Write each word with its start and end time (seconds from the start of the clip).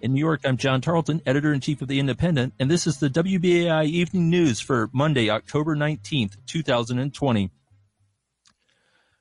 In 0.00 0.12
New 0.12 0.20
York, 0.20 0.42
I'm 0.44 0.56
John 0.56 0.80
Tarleton, 0.80 1.20
editor 1.26 1.52
in 1.52 1.58
chief 1.58 1.82
of 1.82 1.88
The 1.88 1.98
Indypendent, 1.98 2.52
and 2.60 2.70
this 2.70 2.86
is 2.86 3.00
the 3.00 3.10
WBAI 3.10 3.84
Evening 3.86 4.30
News 4.30 4.60
for 4.60 4.88
Monday, 4.92 5.28
October 5.28 5.74
19th, 5.74 6.36
2020. 6.46 7.50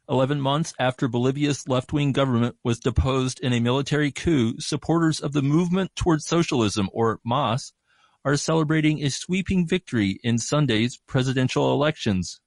11 0.08 0.40
months 0.40 0.76
after 0.78 1.08
Bolivia's 1.08 1.68
left 1.68 1.94
wing 1.94 2.12
government 2.12 2.58
was 2.63 2.79
deposed 2.79 3.40
in 3.40 3.54
a 3.54 3.60
military 3.60 4.12
coup, 4.12 4.60
supporters 4.60 5.20
of 5.20 5.34
the 5.34 5.42
Movement 5.42 5.96
Towards 5.96 6.28
Socialism, 6.28 6.91
or 6.94 7.20
MAS, 7.25 7.73
are 8.23 8.38
celebrating 8.38 9.04
a 9.04 9.09
sweeping 9.09 9.68
victory 9.68 10.20
in 10.23 10.38
Sunday's 10.38 11.00
presidential 11.07 11.73
elections. 11.73 12.39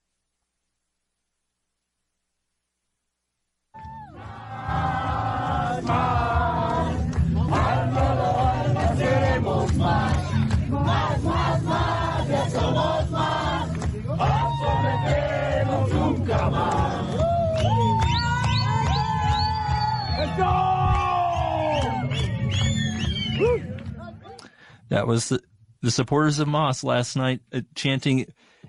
That 24.90 25.06
was 25.06 25.30
the, 25.30 25.40
the 25.82 25.90
supporters 25.90 26.38
of 26.38 26.48
MAS 26.48 26.84
last 26.84 27.16
night 27.16 27.40
uh, 27.52 27.62
chanting 27.74 28.26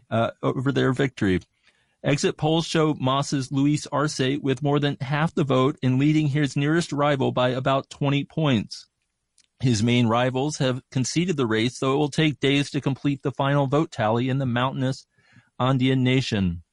uh, 0.10 0.32
over 0.42 0.72
their 0.72 0.94
victory. 0.94 1.42
Exit 2.04 2.38
polls 2.38 2.66
show 2.66 2.96
MAS's 3.00 3.52
Luis 3.52 3.86
Arce 3.92 4.40
with 4.42 4.64
more 4.64 4.80
than 4.80 4.98
half 5.02 5.36
the 5.36 5.44
vote 5.44 5.78
and 5.84 6.00
leading 6.00 6.28
his 6.28 6.56
nearest 6.56 6.92
rival 6.92 7.32
by 7.32 7.50
about 7.50 7.90
20 7.90 8.24
points. 8.26 8.88
His 9.60 9.84
main 9.84 10.08
rivals 10.08 10.58
have 10.58 10.82
conceded 10.90 11.38
the 11.38 11.46
race, 11.46 11.78
though 11.78 11.94
it 11.94 11.98
will 11.98 12.10
take 12.10 12.40
days 12.40 12.72
to 12.72 12.82
complete 12.82 13.22
the 13.22 13.32
final 13.32 13.68
vote 13.68 13.92
tally 13.92 14.30
in 14.30 14.40
the 14.40 14.48
mountainous 14.48 15.06
Andean 15.60 16.04
nation. 16.04 16.64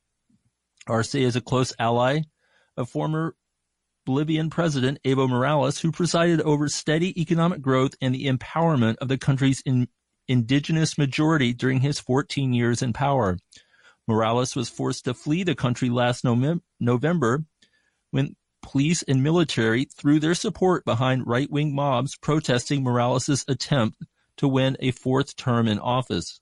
Arce 0.87 1.15
is 1.15 1.37
a 1.37 1.43
close 1.43 1.75
ally 1.79 2.21
of 2.79 2.89
former 2.89 3.35
Bolivian 4.09 4.49
president 4.49 4.99
Evo 5.05 5.29
Morales, 5.29 5.81
who 5.81 5.93
presided 5.93 6.41
over 6.41 6.67
steady 6.67 7.21
economic 7.21 7.61
growth 7.61 7.95
and 8.01 8.15
the 8.15 8.25
empowerment 8.25 8.97
of 9.03 9.09
the 9.09 9.19
country's 9.19 9.61
in, 9.67 9.87
indigenous 10.27 10.97
majority 10.97 11.53
during 11.53 11.81
his 11.81 12.01
14 12.01 12.55
years 12.55 12.81
in 12.81 12.95
power. 12.95 13.37
Morales 14.07 14.57
was 14.57 14.71
forced 14.71 15.05
to 15.05 15.13
flee 15.13 15.43
the 15.43 15.55
country 15.55 15.91
last 15.91 16.25
November 16.81 17.45
when 18.11 18.35
police 18.63 19.03
and 19.03 19.23
military 19.23 19.85
threw 19.85 20.19
their 20.19 20.35
support 20.35 20.87
behind 20.87 21.27
right-wing 21.27 21.75
mobs 21.75 22.17
protesting 22.17 22.83
Morales' 22.83 23.45
attempt 23.47 24.03
to 24.39 24.49
win 24.49 24.75
a 24.81 24.91
fourth 24.91 25.37
term 25.37 25.69
in 25.69 25.79
office. 25.79 26.41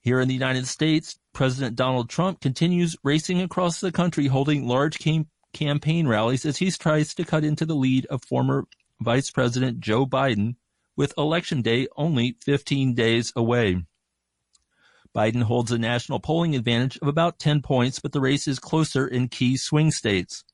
Here 0.00 0.20
in 0.20 0.28
the 0.28 0.34
United 0.34 0.68
States, 0.68 1.18
President 1.32 1.74
Donald 1.74 2.08
Trump 2.08 2.40
continues 2.40 2.94
racing 3.02 3.40
across 3.40 3.80
the 3.80 3.90
country 3.90 4.28
holding 4.28 4.68
large 4.68 5.00
cam- 5.00 5.26
campaign 5.54 6.06
rallies 6.06 6.44
as 6.44 6.58
he 6.58 6.70
tries 6.70 7.14
to 7.14 7.24
cut 7.24 7.44
into 7.44 7.64
the 7.64 7.74
lead 7.74 8.04
of 8.06 8.24
former 8.24 8.66
Vice 9.00 9.30
President 9.30 9.80
Joe 9.80 10.04
Biden 10.04 10.56
with 10.96 11.14
Election 11.16 11.62
Day 11.62 11.88
only 11.96 12.36
15 12.44 12.94
days 12.94 13.32
away. 13.34 13.84
Biden 15.14 15.44
holds 15.44 15.70
a 15.70 15.78
national 15.78 16.20
polling 16.20 16.56
advantage 16.56 16.98
of 17.00 17.08
about 17.08 17.38
10 17.38 17.62
points, 17.62 18.00
but 18.00 18.12
the 18.12 18.20
race 18.20 18.48
is 18.48 18.58
closer 18.58 19.06
in 19.06 19.28
key 19.28 19.56
swing 19.56 19.90
states. 19.90 20.44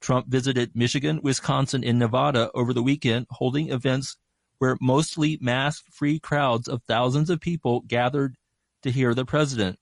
Trump 0.00 0.26
visited 0.26 0.74
Michigan, 0.74 1.20
Wisconsin, 1.22 1.84
and 1.84 1.98
Nevada 1.98 2.50
over 2.54 2.72
the 2.72 2.82
weekend, 2.82 3.26
holding 3.30 3.70
events 3.70 4.16
where 4.58 4.76
mostly 4.80 5.38
mask 5.40 5.84
free 5.92 6.18
crowds 6.18 6.68
of 6.68 6.82
thousands 6.88 7.30
of 7.30 7.40
people 7.40 7.80
gathered 7.80 8.36
to 8.82 8.90
hear 8.90 9.14
the 9.14 9.24
president. 9.24 9.78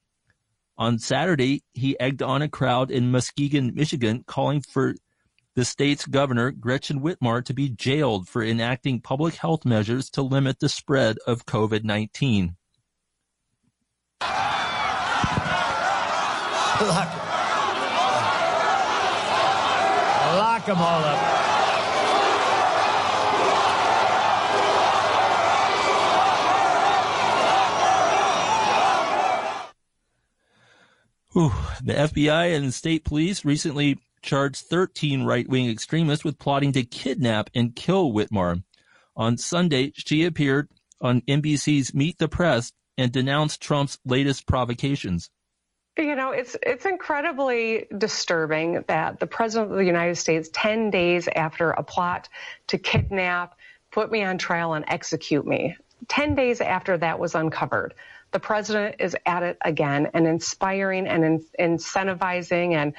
On 0.81 0.99
Saturday, 0.99 1.63
he 1.75 2.01
egged 2.01 2.23
on 2.23 2.41
a 2.41 2.49
crowd 2.49 2.91
in 2.91 3.13
Muskegon, 3.13 3.75
Michigan, 3.75 4.25
calling 4.27 4.63
for 4.63 4.95
the 5.55 5.63
state's 5.63 6.07
governor, 6.07 6.53
Gretchen 6.53 7.03
Whitmer, 7.03 7.45
to 7.45 7.53
be 7.53 7.69
jailed 7.69 8.31
for 8.31 8.43
enacting 8.43 9.03
public 9.03 9.35
health 9.35 9.67
measures 9.67 10.09
to 10.13 10.23
limit 10.23 10.59
the 10.59 10.71
spread 10.71 11.19
of 11.27 11.45
COVID 11.45 11.85
19. 11.85 12.57
Lock, 20.33 20.65
them 20.65 20.79
all 20.79 21.05
up. 21.05 21.60
The 31.83 31.95
FBI 31.95 32.55
and 32.55 32.75
state 32.75 33.05
police 33.05 33.45
recently 33.45 33.99
charged 34.23 34.67
13 34.67 35.25
right-wing 35.25 35.71
extremists 35.71 36.25
with 36.25 36.39
plotting 36.39 36.73
to 36.73 36.83
kidnap 36.83 37.49
and 37.55 37.75
kill 37.75 38.13
Whitmer. 38.13 38.63
On 39.17 39.39
Sunday, 39.39 39.93
she 39.95 40.25
appeared 40.25 40.69
on 41.01 41.23
NBC's 41.23 41.95
Meet 41.95 42.19
the 42.19 42.29
Press 42.29 42.73
and 42.99 43.11
denounced 43.11 43.63
Trump's 43.63 43.99
latest 44.05 44.47
provocations. 44.47 45.31
You 45.97 46.15
know, 46.15 46.33
it's 46.33 46.57
it's 46.63 46.85
incredibly 46.85 47.87
disturbing 47.97 48.85
that 48.87 49.19
the 49.19 49.27
president 49.27 49.73
of 49.73 49.79
the 49.79 49.85
United 49.85 50.17
States, 50.17 50.51
10 50.53 50.91
days 50.91 51.29
after 51.35 51.71
a 51.71 51.83
plot 51.83 52.29
to 52.69 52.79
kidnap, 52.79 53.57
put 53.91 54.11
me 54.11 54.23
on 54.23 54.39
trial 54.39 54.75
and 54.75 54.85
execute 54.89 55.47
me, 55.47 55.77
10 56.09 56.35
days 56.35 56.61
after 56.61 56.97
that 56.99 57.19
was 57.19 57.35
uncovered, 57.35 57.95
the 58.33 58.41
president 58.41 58.97
is 58.99 59.17
at 59.27 59.43
it 59.43 59.59
again 59.65 60.11
and 60.15 60.27
inspiring 60.27 61.07
and 61.07 61.25
in, 61.25 61.45
incentivizing 61.59 62.73
and 62.73 62.95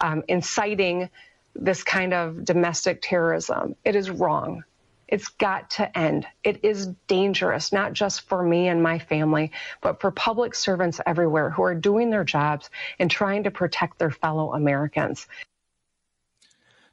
um, 0.00 0.22
inciting 0.28 1.08
this 1.54 1.82
kind 1.82 2.12
of 2.12 2.44
domestic 2.44 3.00
terrorism. 3.00 3.76
It 3.84 3.96
is 3.96 4.10
wrong. 4.10 4.64
It's 5.06 5.28
got 5.28 5.70
to 5.72 5.96
end. 5.96 6.26
It 6.42 6.64
is 6.64 6.88
dangerous, 7.06 7.72
not 7.72 7.92
just 7.92 8.22
for 8.22 8.42
me 8.42 8.68
and 8.68 8.82
my 8.82 8.98
family, 8.98 9.52
but 9.80 10.00
for 10.00 10.10
public 10.10 10.54
servants 10.54 11.00
everywhere 11.06 11.50
who 11.50 11.62
are 11.62 11.74
doing 11.74 12.10
their 12.10 12.24
jobs 12.24 12.70
and 12.98 13.10
trying 13.10 13.44
to 13.44 13.50
protect 13.50 13.98
their 13.98 14.10
fellow 14.10 14.54
Americans. 14.54 15.26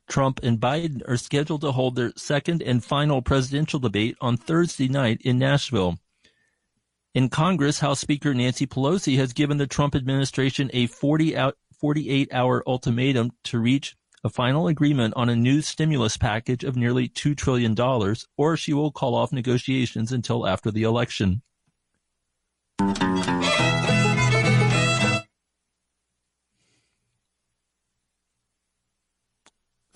Trump 0.08 0.42
and 0.44 0.60
Biden 0.60 1.02
are 1.08 1.16
scheduled 1.16 1.62
to 1.62 1.72
hold 1.72 1.96
their 1.96 2.12
second 2.18 2.62
and 2.62 2.84
final 2.84 3.22
presidential 3.22 3.80
debate 3.80 4.18
on 4.20 4.36
Thursday 4.36 4.90
night 4.90 5.22
in 5.22 5.40
Nashville. 5.40 5.98
In 7.14 7.28
Congress, 7.28 7.82
House 7.82 8.00
Speaker 8.00 8.34
Nancy 8.34 8.66
Pelosi 8.66 9.18
has 9.18 9.34
given 9.34 9.58
the 9.58 9.68
Trump 9.68 9.96
administration 9.96 10.70
a 10.72 10.88
40 10.88 11.36
out, 11.36 11.58
48 11.78 12.34
hour 12.34 12.64
ultimatum 12.66 13.32
to 13.44 13.60
reach 13.60 13.98
a 14.24 14.30
final 14.30 14.70
agreement 14.70 15.14
on 15.18 15.28
a 15.28 15.36
new 15.36 15.62
stimulus 15.62 16.16
package 16.16 16.64
of 16.64 16.78
nearly 16.78 17.10
$2 17.10 17.36
trillion, 17.36 17.76
or 18.38 18.56
she 18.56 18.72
will 18.72 18.94
call 18.94 19.16
off 19.16 19.34
negotiations 19.34 20.14
until 20.14 20.48
after 20.48 20.72
the 20.72 20.84
election. 20.84 21.42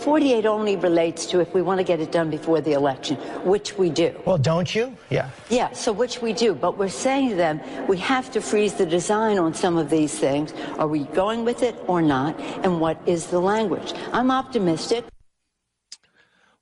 48 0.05 0.45
only 0.45 0.75
relates 0.75 1.25
to 1.25 1.39
if 1.39 1.51
we 1.55 1.63
want 1.63 1.79
to 1.79 1.83
get 1.83 1.99
it 1.99 2.11
done 2.11 2.29
before 2.29 2.61
the 2.61 2.73
election, 2.73 3.15
which 3.43 3.75
we 3.75 3.89
do. 3.89 4.15
Well, 4.23 4.37
don't 4.37 4.75
you? 4.75 4.95
Yeah. 5.09 5.31
Yeah, 5.49 5.73
so 5.73 5.91
which 5.91 6.21
we 6.21 6.31
do. 6.31 6.53
But 6.53 6.77
we're 6.77 6.89
saying 6.89 7.29
to 7.29 7.35
them, 7.35 7.59
we 7.87 7.97
have 7.97 8.31
to 8.33 8.39
freeze 8.39 8.75
the 8.75 8.85
design 8.85 9.39
on 9.39 9.55
some 9.55 9.77
of 9.77 9.89
these 9.89 10.13
things. 10.19 10.53
Are 10.77 10.87
we 10.87 11.05
going 11.05 11.43
with 11.43 11.63
it 11.63 11.75
or 11.87 12.03
not? 12.03 12.39
And 12.63 12.79
what 12.79 13.01
is 13.07 13.25
the 13.27 13.39
language? 13.39 13.93
I'm 14.13 14.29
optimistic. 14.29 15.05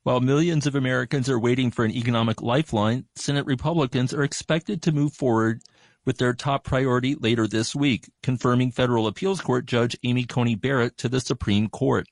While 0.04 0.20
millions 0.20 0.66
of 0.66 0.74
Americans 0.74 1.28
are 1.28 1.38
waiting 1.38 1.70
for 1.70 1.84
an 1.84 1.90
economic 1.90 2.40
lifeline, 2.40 3.04
Senate 3.14 3.44
Republicans 3.44 4.14
are 4.14 4.24
expected 4.24 4.80
to 4.84 4.92
move 4.92 5.12
forward 5.12 5.60
with 6.06 6.16
their 6.16 6.32
top 6.32 6.64
priority 6.64 7.14
later 7.14 7.46
this 7.46 7.74
week, 7.76 8.10
confirming 8.22 8.70
federal 8.70 9.06
appeals 9.06 9.42
court 9.42 9.66
judge 9.66 9.98
Amy 10.02 10.24
Coney 10.24 10.54
Barrett 10.54 10.96
to 10.96 11.10
the 11.10 11.20
Supreme 11.20 11.68
Court. 11.68 12.08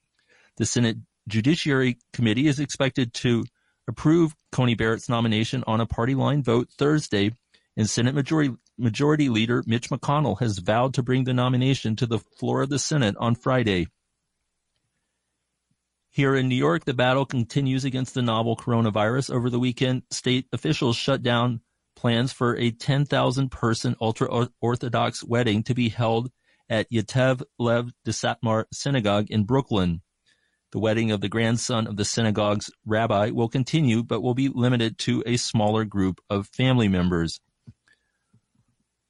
The 0.58 0.66
Senate 0.66 0.98
Judiciary 1.28 1.98
Committee 2.12 2.48
is 2.48 2.60
expected 2.60 3.14
to 3.14 3.44
approve 3.88 4.34
Coney 4.50 4.74
Barrett's 4.74 5.08
nomination 5.08 5.64
on 5.66 5.80
a 5.80 5.86
party 5.86 6.14
line 6.14 6.42
vote 6.42 6.68
Thursday, 6.76 7.32
and 7.76 7.88
Senate 7.88 8.14
Majority, 8.14 8.54
Majority 8.78 9.28
Leader 9.28 9.62
Mitch 9.66 9.90
McConnell 9.90 10.38
has 10.40 10.58
vowed 10.58 10.94
to 10.94 11.02
bring 11.02 11.24
the 11.24 11.34
nomination 11.34 11.96
to 11.96 12.06
the 12.06 12.18
floor 12.18 12.62
of 12.62 12.70
the 12.70 12.78
Senate 12.78 13.16
on 13.18 13.34
Friday. 13.34 13.86
Here 16.10 16.34
in 16.34 16.48
New 16.48 16.56
York, 16.56 16.84
the 16.84 16.92
battle 16.92 17.24
continues 17.24 17.84
against 17.84 18.12
the 18.12 18.20
novel 18.20 18.54
coronavirus. 18.54 19.30
Over 19.30 19.48
the 19.48 19.58
weekend, 19.58 20.02
state 20.10 20.46
officials 20.52 20.96
shut 20.96 21.22
down 21.22 21.60
plans 21.96 22.32
for 22.32 22.56
a 22.56 22.70
10,000 22.70 23.50
person 23.50 23.96
ultra 24.00 24.48
Orthodox 24.60 25.24
wedding 25.24 25.62
to 25.62 25.74
be 25.74 25.88
held 25.88 26.30
at 26.68 26.90
Yatev 26.90 27.42
Lev 27.58 27.92
de 28.04 28.10
Satmar 28.10 28.64
Synagogue 28.72 29.30
in 29.30 29.44
Brooklyn. 29.44 30.02
The 30.72 30.78
wedding 30.78 31.10
of 31.10 31.20
the 31.20 31.28
grandson 31.28 31.86
of 31.86 31.96
the 31.96 32.04
synagogue's 32.04 32.70
rabbi 32.86 33.28
will 33.28 33.50
continue, 33.50 34.02
but 34.02 34.22
will 34.22 34.34
be 34.34 34.48
limited 34.48 34.96
to 35.00 35.22
a 35.26 35.36
smaller 35.36 35.84
group 35.84 36.18
of 36.30 36.48
family 36.48 36.88
members. 36.88 37.40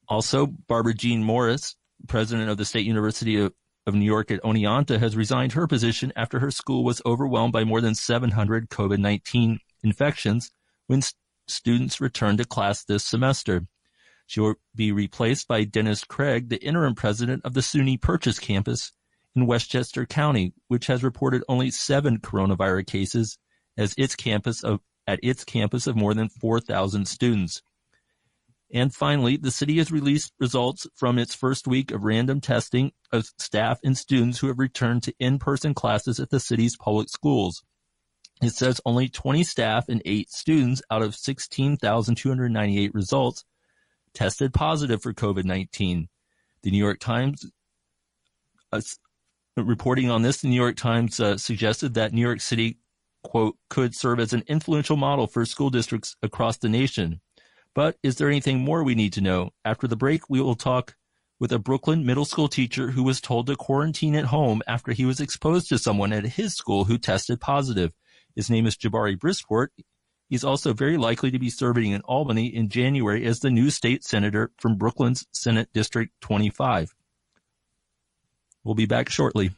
Also, 0.08 0.46
Barbara 0.46 0.92
Jean 0.92 1.22
Morris, 1.22 1.76
president 2.08 2.50
of 2.50 2.56
the 2.56 2.64
State 2.64 2.84
University 2.84 3.38
of, 3.38 3.52
of 3.86 3.94
New 3.94 4.04
York 4.04 4.32
at 4.32 4.42
Oneonta, 4.42 4.98
has 4.98 5.16
resigned 5.16 5.52
her 5.52 5.68
position 5.68 6.12
after 6.16 6.40
her 6.40 6.50
school 6.50 6.82
was 6.82 7.00
overwhelmed 7.06 7.52
by 7.52 7.62
more 7.62 7.80
than 7.80 7.94
700 7.94 8.68
COVID 8.68 8.98
19 8.98 9.60
infections 9.84 10.50
when 10.88 11.00
st- 11.00 11.14
students 11.46 12.00
returned 12.00 12.38
to 12.38 12.44
class 12.44 12.82
this 12.82 13.04
semester. 13.04 13.68
She 14.26 14.40
will 14.40 14.54
be 14.74 14.90
replaced 14.90 15.46
by 15.46 15.62
Dennis 15.62 16.02
Craig, 16.02 16.48
the 16.48 16.62
interim 16.62 16.96
president 16.96 17.44
of 17.44 17.54
the 17.54 17.60
SUNY 17.62 18.00
Purchase 18.00 18.40
campus 18.40 18.92
in 19.34 19.46
Westchester 19.46 20.06
County, 20.06 20.52
which 20.68 20.86
has 20.86 21.02
reported 21.02 21.42
only 21.48 21.70
seven 21.70 22.18
coronavirus 22.18 22.86
cases 22.86 23.38
as 23.76 23.94
its 23.96 24.14
campus 24.14 24.62
of, 24.62 24.80
at 25.06 25.20
its 25.22 25.44
campus 25.44 25.86
of 25.86 25.96
more 25.96 26.14
than 26.14 26.28
4,000 26.28 27.06
students. 27.06 27.62
And 28.74 28.94
finally, 28.94 29.36
the 29.36 29.50
city 29.50 29.78
has 29.78 29.92
released 29.92 30.32
results 30.40 30.86
from 30.96 31.18
its 31.18 31.34
first 31.34 31.66
week 31.66 31.90
of 31.90 32.04
random 32.04 32.40
testing 32.40 32.92
of 33.12 33.26
staff 33.38 33.78
and 33.84 33.96
students 33.96 34.38
who 34.38 34.46
have 34.48 34.58
returned 34.58 35.02
to 35.04 35.14
in-person 35.18 35.74
classes 35.74 36.18
at 36.18 36.30
the 36.30 36.40
city's 36.40 36.76
public 36.76 37.10
schools. 37.10 37.62
It 38.42 38.50
says 38.50 38.80
only 38.86 39.08
20 39.08 39.44
staff 39.44 39.88
and 39.88 40.02
8 40.04 40.30
students 40.30 40.82
out 40.90 41.02
of 41.02 41.14
16,298 41.14 42.94
results 42.94 43.44
tested 44.14 44.52
positive 44.52 45.02
for 45.02 45.12
COVID-19. 45.12 46.08
The 46.62 46.70
New 46.70 46.78
York 46.78 47.00
Times 47.00 47.46
uh, 48.72 48.80
reporting 49.56 50.10
on 50.10 50.22
this, 50.22 50.40
the 50.40 50.48
New 50.48 50.56
York 50.56 50.76
Times 50.76 51.20
uh, 51.20 51.36
suggested 51.36 51.94
that 51.94 52.12
New 52.12 52.20
York 52.20 52.40
City, 52.40 52.78
quote, 53.22 53.56
could 53.68 53.94
serve 53.94 54.20
as 54.20 54.32
an 54.32 54.44
influential 54.46 54.96
model 54.96 55.26
for 55.26 55.44
school 55.44 55.70
districts 55.70 56.16
across 56.22 56.56
the 56.56 56.68
nation. 56.68 57.20
But 57.74 57.96
is 58.02 58.16
there 58.16 58.28
anything 58.28 58.60
more 58.60 58.82
we 58.82 58.94
need 58.94 59.12
to 59.14 59.20
know? 59.20 59.50
After 59.64 59.86
the 59.86 59.96
break, 59.96 60.28
we 60.28 60.40
will 60.40 60.54
talk 60.54 60.96
with 61.40 61.52
a 61.52 61.58
Brooklyn 61.58 62.06
middle 62.06 62.24
school 62.24 62.48
teacher 62.48 62.90
who 62.90 63.02
was 63.02 63.20
told 63.20 63.46
to 63.46 63.56
quarantine 63.56 64.14
at 64.14 64.26
home 64.26 64.62
after 64.66 64.92
he 64.92 65.04
was 65.04 65.20
exposed 65.20 65.68
to 65.68 65.78
someone 65.78 66.12
at 66.12 66.24
his 66.24 66.54
school 66.54 66.84
who 66.84 66.98
tested 66.98 67.40
positive. 67.40 67.92
His 68.36 68.48
name 68.48 68.66
is 68.66 68.76
Jabari 68.76 69.16
Brisport. 69.18 69.68
He's 70.28 70.44
also 70.44 70.72
very 70.72 70.96
likely 70.96 71.30
to 71.30 71.38
be 71.38 71.50
serving 71.50 71.92
in 71.92 72.00
Albany 72.02 72.46
in 72.46 72.68
January 72.68 73.26
as 73.26 73.40
the 73.40 73.50
new 73.50 73.70
state 73.70 74.04
senator 74.04 74.50
from 74.58 74.76
Brooklyn's 74.76 75.26
Senate 75.32 75.68
District 75.74 76.12
25. 76.20 76.94
We'll 78.64 78.74
be 78.74 78.86
back 78.86 79.08
shortly. 79.10 79.50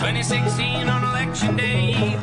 2016 0.00 0.88
on 0.88 1.04
election 1.04 1.56
day, 1.56 2.20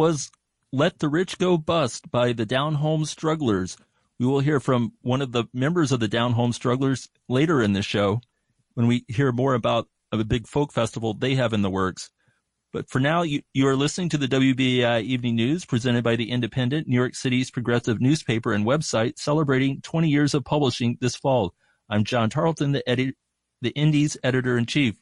was 0.00 0.30
Let 0.72 0.98
the 0.98 1.10
Rich 1.10 1.36
Go 1.36 1.58
Bust 1.58 2.10
by 2.10 2.32
the 2.32 2.46
Down 2.46 2.76
Home 2.76 3.04
Strugglers. 3.04 3.76
We 4.18 4.24
will 4.24 4.40
hear 4.40 4.58
from 4.58 4.94
one 5.02 5.20
of 5.20 5.32
the 5.32 5.44
members 5.52 5.92
of 5.92 6.00
the 6.00 6.08
Down 6.08 6.32
Home 6.32 6.54
Strugglers 6.54 7.10
later 7.28 7.60
in 7.60 7.74
the 7.74 7.82
show 7.82 8.22
when 8.72 8.86
we 8.86 9.04
hear 9.08 9.30
more 9.30 9.52
about 9.52 9.88
a 10.10 10.24
big 10.24 10.46
folk 10.46 10.72
festival 10.72 11.12
they 11.12 11.34
have 11.34 11.52
in 11.52 11.60
the 11.60 11.68
works. 11.68 12.10
But 12.72 12.88
for 12.88 12.98
now, 12.98 13.20
you, 13.20 13.42
you 13.52 13.68
are 13.68 13.76
listening 13.76 14.08
to 14.08 14.16
the 14.16 14.26
WBAI 14.26 15.02
Evening 15.02 15.36
News 15.36 15.66
presented 15.66 16.02
by 16.02 16.16
the 16.16 16.30
Indypendent, 16.30 16.86
New 16.86 16.96
York 16.96 17.14
City's 17.14 17.50
progressive 17.50 18.00
newspaper 18.00 18.54
and 18.54 18.64
website 18.64 19.18
celebrating 19.18 19.82
20 19.82 20.08
years 20.08 20.32
of 20.32 20.46
publishing 20.46 20.96
this 21.02 21.14
fall. 21.14 21.52
I'm 21.90 22.04
John 22.04 22.30
Tarleton, 22.30 22.72
the, 22.72 22.88
edit, 22.88 23.16
the 23.60 23.72
Indy's 23.72 24.16
editor 24.24 24.56
in 24.56 24.64
chief. 24.64 24.94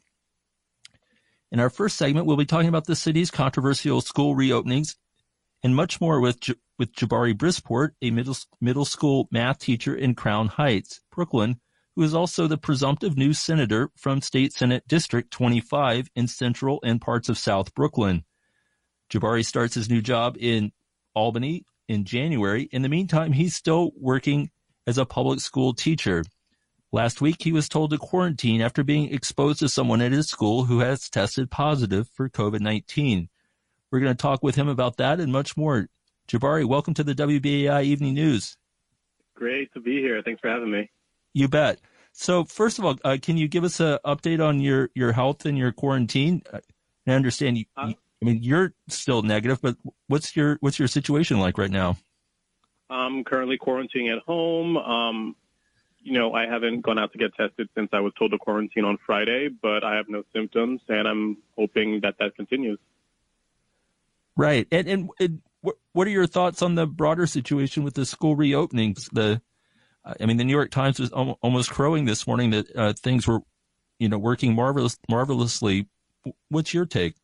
In 1.51 1.61
our 1.61 1.71
first 1.71 1.97
segment, 1.97 2.27
we'll 2.27 2.37
be 2.37 2.45
talking 2.45 2.69
about 2.69 2.87
the 2.87 2.97
city's 2.97 3.31
controversial 3.31 4.01
school 4.01 4.37
reopenings 4.37 4.97
and 5.63 5.75
much 5.75 6.01
more 6.01 6.21
with 6.21 6.41
J- 6.41 6.55
with 6.79 6.95
Jabari 6.95 7.35
Brisport, 7.35 7.91
a 8.03 8.11
middle 8.11 8.37
middle 8.61 8.85
school 8.85 9.29
math 9.31 9.59
teacher 9.59 9.95
in 9.95 10.15
Crown 10.15 10.49
Heights, 10.49 11.01
Brooklyn, 11.11 11.61
who 11.97 12.03
is 12.03 12.15
also 12.15 12.47
the 12.47 12.59
presumptive 12.59 13.17
new 13.17 13.33
senator 13.33 13.91
from 13.97 14.21
State 14.21 14.53
Senate 14.53 14.87
District 14.87 15.31
25 15.31 16.11
in 16.15 16.29
Central 16.29 16.81
and 16.85 17.01
parts 17.01 17.29
of 17.29 17.39
South 17.39 17.75
Brooklyn. 17.75 18.25
Jabari 19.11 19.45
starts 19.45 19.75
his 19.75 19.91
new 19.91 20.03
job 20.03 20.37
in 20.39 20.71
Albany 21.15 21.65
in 21.89 22.05
January. 22.05 22.69
In 22.71 22.83
the 22.83 22.89
meantime, 22.89 23.33
he's 23.33 23.57
still 23.57 23.91
working 23.97 24.51
as 24.87 24.99
a 24.99 25.07
public 25.07 25.41
school 25.41 25.75
teacher. 25.75 26.25
Last 26.91 27.21
week, 27.21 27.43
he 27.43 27.53
was 27.53 27.69
told 27.69 27.91
to 27.91 27.99
quarantine 27.99 28.63
after 28.63 28.83
being 28.83 29.13
exposed 29.13 29.59
to 29.59 29.69
someone 29.69 30.01
at 30.01 30.13
his 30.13 30.29
school 30.29 30.65
who 30.65 30.79
has 30.79 31.11
tested 31.11 31.51
positive 31.51 32.09
for 32.09 32.31
COVID-19. 32.31 33.29
We're 33.91 34.01
going 34.01 34.17
to 34.17 34.21
talk 34.21 34.43
with 34.43 34.55
him 34.55 34.69
about 34.69 34.97
that 34.97 35.21
and 35.21 35.31
much 35.31 35.55
more. 35.55 35.89
Jabari, 36.29 36.65
welcome 36.65 36.95
to 36.95 37.05
the 37.05 37.15
WBAI 37.15 37.85
Evening 37.85 38.15
News. 38.15 38.57
Great 39.35 39.71
to 39.75 39.81
be 39.81 40.01
here. 40.01 40.23
Thanks 40.23 40.41
for 40.41 40.49
having 40.49 40.71
me. 40.71 40.91
You 41.35 41.49
bet. 41.49 41.79
So, 42.13 42.45
first 42.45 42.79
of 42.79 42.87
all, 42.87 42.97
uh, 43.05 43.19
can 43.21 43.37
you 43.37 43.49
give 43.49 43.65
us 43.65 43.81
an 43.81 43.99
update 44.07 44.43
on 44.43 44.61
your, 44.61 44.89
your 44.95 45.13
health 45.13 45.45
and 45.45 45.59
your 45.59 45.73
quarantine? 45.73 46.43
I 47.07 47.11
understand 47.11 47.59
you, 47.59 47.67
you, 47.85 47.95
I 48.23 48.25
mean, 48.25 48.43
you're 48.43 48.73
still 48.89 49.21
negative, 49.21 49.61
but 49.61 49.77
what's 50.07 50.35
your 50.35 50.57
what's 50.61 50.79
your 50.79 50.89
situation 50.89 51.39
like 51.39 51.59
right 51.59 51.71
now? 51.71 51.97
I'm 52.91 53.25
currently 53.25 53.59
quarantining 53.59 54.11
at 54.15 54.23
home. 54.25 54.77
Um, 54.77 55.37
you 56.01 56.19
know, 56.19 56.33
I 56.33 56.47
haven't 56.47 56.83
gone 56.83 56.99
out 56.99 57.13
to 57.13 57.19
get 57.19 57.35
tested 57.35 57.69
since 57.75 57.91
I 57.93 58.01
was 58.01 58.13
told 58.19 58.31
to 58.33 58.39
quarantine 58.39 58.85
on 58.85 58.99
Friday, 59.05 59.49
but 59.49 59.85
I 59.85 59.97
have 59.97 60.09
no 60.09 60.23
symptoms, 60.33 60.81
and 60.89 61.07
I'm 61.07 61.39
hoping 61.57 62.01
that 62.03 62.17
that 62.19 62.37
continues. 62.37 62.79
Right, 64.37 64.67
and 64.71 64.89
and, 64.89 65.11
and 65.19 65.43
what 65.93 66.07
are 66.07 66.11
your 66.11 66.27
thoughts 66.27 66.63
on 66.63 66.75
the 66.75 66.87
broader 66.87 67.27
situation 67.27 67.83
with 67.83 67.95
the 67.95 68.07
school 68.07 68.37
reopenings? 68.37 69.09
The, 69.13 69.43
I 70.05 70.27
mean, 70.27 70.37
the 70.37 70.45
New 70.45 70.53
York 70.53 70.71
Times 70.71 71.01
was 71.01 71.11
almost 71.11 71.71
crowing 71.71 72.05
this 72.05 72.27
morning 72.27 72.51
that 72.51 72.77
uh, 72.77 72.93
things 72.93 73.27
were, 73.27 73.41
you 73.99 74.09
know, 74.09 74.19
working 74.19 74.55
marvelous, 74.55 74.97
marvelously. 75.09 75.89
What's 76.49 76.73
your 76.73 76.87
take? 76.87 77.17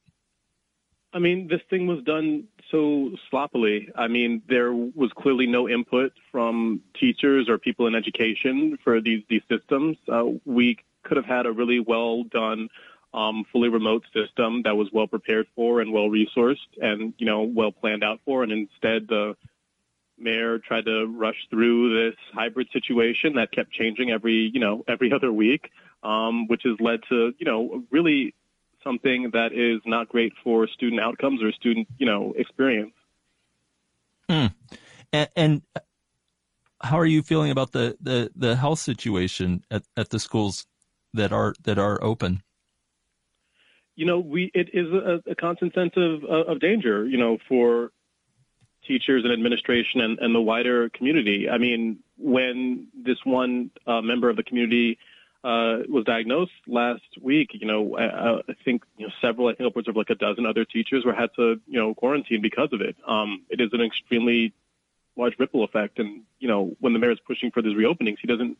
I 1.12 1.20
mean, 1.20 1.46
this 1.46 1.60
thing 1.70 1.86
was 1.86 2.02
done 2.02 2.48
so 2.70 3.10
sloppily. 3.30 3.88
I 3.96 4.08
mean, 4.08 4.42
there 4.48 4.72
was 4.72 5.10
clearly 5.16 5.46
no 5.46 5.68
input 5.68 6.12
from 6.30 6.80
teachers 6.98 7.48
or 7.48 7.58
people 7.58 7.86
in 7.86 7.94
education 7.94 8.78
for 8.82 9.00
these 9.00 9.22
these 9.28 9.42
systems. 9.48 9.96
Uh, 10.10 10.24
we 10.44 10.78
could 11.04 11.16
have 11.16 11.26
had 11.26 11.46
a 11.46 11.52
really 11.52 11.80
well 11.80 12.24
done, 12.24 12.68
um, 13.12 13.44
fully 13.52 13.68
remote 13.68 14.04
system 14.12 14.62
that 14.64 14.76
was 14.76 14.88
well 14.92 15.06
prepared 15.06 15.46
for 15.54 15.80
and 15.80 15.92
well 15.92 16.08
resourced 16.08 16.56
and 16.80 17.14
you 17.18 17.26
know 17.26 17.42
well 17.42 17.72
planned 17.72 18.04
out 18.04 18.20
for. 18.24 18.42
And 18.42 18.52
instead, 18.52 19.08
the 19.08 19.36
mayor 20.18 20.58
tried 20.58 20.86
to 20.86 21.06
rush 21.06 21.46
through 21.50 22.10
this 22.10 22.18
hybrid 22.32 22.68
situation 22.72 23.34
that 23.34 23.52
kept 23.52 23.72
changing 23.72 24.10
every 24.10 24.50
you 24.52 24.60
know 24.60 24.84
every 24.88 25.12
other 25.14 25.32
week, 25.32 25.70
um, 26.02 26.46
which 26.48 26.62
has 26.64 26.76
led 26.80 27.00
to 27.08 27.34
you 27.38 27.46
know 27.46 27.84
really 27.90 28.34
something 28.84 29.30
that 29.32 29.52
is 29.52 29.80
not 29.84 30.08
great 30.08 30.32
for 30.44 30.68
student 30.68 31.00
outcomes 31.00 31.42
or 31.42 31.50
student, 31.52 31.88
you 31.98 32.06
know, 32.06 32.34
experience. 32.36 32.92
Hmm. 34.28 34.46
And, 35.12 35.28
and, 35.34 35.62
how 36.80 36.98
are 36.98 37.06
you 37.06 37.22
feeling 37.22 37.50
about 37.50 37.72
the, 37.72 37.96
the, 38.00 38.30
the 38.36 38.54
health 38.54 38.78
situation 38.78 39.64
at, 39.70 39.84
at 39.96 40.10
the 40.10 40.18
schools 40.18 40.66
that 41.14 41.32
are 41.32 41.54
that 41.62 41.78
are 41.78 42.02
open? 42.04 42.42
You 43.96 44.04
know, 44.04 44.18
we 44.18 44.50
it 44.52 44.68
is 44.74 44.92
a, 44.92 45.22
a 45.30 45.34
constant 45.34 45.72
sense 45.72 45.92
of 45.96 46.24
of 46.24 46.60
danger. 46.60 47.06
You 47.06 47.16
know, 47.16 47.38
for 47.48 47.90
teachers 48.86 49.24
and 49.24 49.32
administration 49.32 50.00
and, 50.00 50.18
and 50.18 50.34
the 50.34 50.40
wider 50.40 50.90
community. 50.90 51.48
I 51.48 51.58
mean, 51.58 52.00
when 52.18 52.88
this 52.94 53.16
one 53.24 53.70
uh, 53.86 54.02
member 54.02 54.28
of 54.28 54.36
the 54.36 54.42
community 54.42 54.98
uh, 55.44 55.84
was 55.90 56.04
diagnosed 56.06 56.52
last 56.66 57.02
week, 57.20 57.50
you 57.52 57.66
know, 57.66 57.98
I, 57.98 58.38
I 58.38 58.54
think 58.64 58.82
you 58.96 59.06
know 59.06 59.12
several, 59.20 59.48
I 59.48 59.54
think 59.54 59.68
upwards 59.68 59.88
of 59.88 59.94
like 59.94 60.08
a 60.08 60.14
dozen 60.14 60.46
other 60.46 60.64
teachers 60.64 61.04
were 61.04 61.12
had 61.12 61.28
to 61.36 61.60
you 61.66 61.78
know 61.78 61.94
quarantine 61.94 62.40
because 62.40 62.70
of 62.72 62.80
it. 62.80 62.96
Um, 63.06 63.42
it 63.50 63.60
is 63.60 63.68
an 63.74 63.82
extremely 63.82 64.54
large 65.16 65.34
ripple 65.38 65.62
effect, 65.62 65.98
and 65.98 66.22
you 66.38 66.48
know 66.48 66.74
when 66.80 66.94
the 66.94 66.98
mayor 66.98 67.12
is 67.12 67.18
pushing 67.26 67.50
for 67.50 67.60
these 67.60 67.76
reopenings, 67.76 68.16
he 68.22 68.26
doesn't 68.26 68.56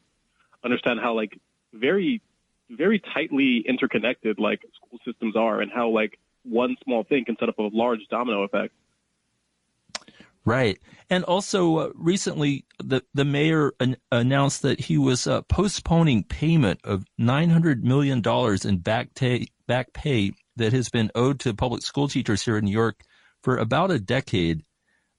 understand 0.62 1.00
how 1.00 1.14
like 1.14 1.41
very 1.73 2.21
very 2.69 2.99
tightly 2.99 3.64
interconnected 3.67 4.38
like 4.38 4.61
school 4.76 4.99
systems 5.07 5.37
are, 5.37 5.62
and 5.62 5.73
how 5.73 5.88
like 5.88 6.19
one 6.43 6.76
small 6.85 7.03
thing 7.03 7.25
can 7.25 7.38
set 7.41 7.49
up 7.49 7.59
a 7.59 7.71
large 7.73 8.00
domino 8.11 8.43
effect. 8.43 8.75
Right. 10.47 10.79
And 11.09 11.25
also 11.25 11.77
uh, 11.79 11.91
recently 11.95 12.67
the 12.79 13.03
the 13.15 13.25
mayor 13.25 13.73
an- 13.81 13.97
announced 14.13 14.63
that 14.63 14.79
he 14.79 14.99
was 14.99 15.27
uh, 15.27 15.43
postponing 15.43 16.25
payment 16.25 16.81
of 16.85 17.05
900 17.19 17.83
million 17.83 18.21
dollars 18.21 18.65
in 18.65 18.79
back 18.79 19.15
ta- 19.15 19.47
back 19.67 19.93
pay 19.95 20.33
that 20.57 20.73
has 20.73 20.91
been 20.91 21.11
owed 21.15 21.41
to 21.41 21.55
public 21.55 21.83
school 21.83 22.09
teachers 22.09 22.43
here 22.45 22.59
in 22.59 22.65
New 22.65 22.73
York 22.73 23.01
for 23.43 23.57
about 23.57 23.91
a 23.91 23.99
decade. 23.99 24.63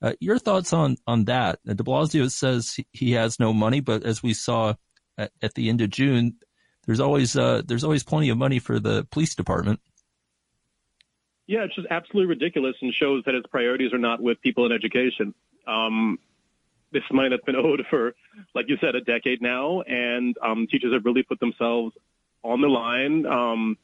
Uh, 0.02 0.14
your 0.20 0.38
thoughts 0.38 0.74
on 0.74 0.98
on 1.08 1.26
that? 1.26 1.60
De 1.66 1.76
Blasio 1.76 2.30
says 2.30 2.78
he 2.92 3.14
has 3.14 3.40
no 3.40 3.52
money, 3.52 3.80
but 3.80 4.04
as 4.04 4.22
we 4.22 4.34
saw 4.34 4.76
at, 5.18 5.32
at 5.42 5.56
the 5.56 5.70
end 5.70 5.82
of 5.82 5.90
June, 5.90 6.36
there's 6.86 7.00
always 7.00 7.36
uh, 7.36 7.64
there's 7.66 7.84
always 7.84 8.04
plenty 8.04 8.30
of 8.30 8.38
money 8.38 8.60
for 8.60 8.80
the 8.80 9.08
police 9.12 9.34
department. 9.34 9.80
Yeah, 11.48 11.64
it's 11.64 11.76
just 11.76 11.88
absolutely 11.92 12.28
ridiculous 12.28 12.76
and 12.82 12.94
shows 12.94 13.24
that 13.26 13.36
his 13.36 13.46
priorities 13.52 13.94
are 13.94 14.00
not 14.00 14.22
with 14.22 14.42
people 14.42 14.66
in 14.66 14.72
education. 14.72 15.34
Um, 15.68 16.18
this 16.92 17.04
money 17.12 17.30
that's 17.30 17.44
been 17.44 17.56
owed 17.66 17.86
for, 17.90 18.16
like 18.56 18.68
you 18.68 18.78
said, 18.82 18.96
a 18.96 19.02
decade 19.02 19.42
now, 19.42 19.82
and 19.82 20.36
um, 20.42 20.68
teachers 20.68 20.94
have 20.94 21.06
really 21.06 21.24
put 21.24 21.40
themselves 21.40 21.94
on 22.44 22.62
the 22.62 22.68
line, 22.68 23.26
um, 23.26 23.78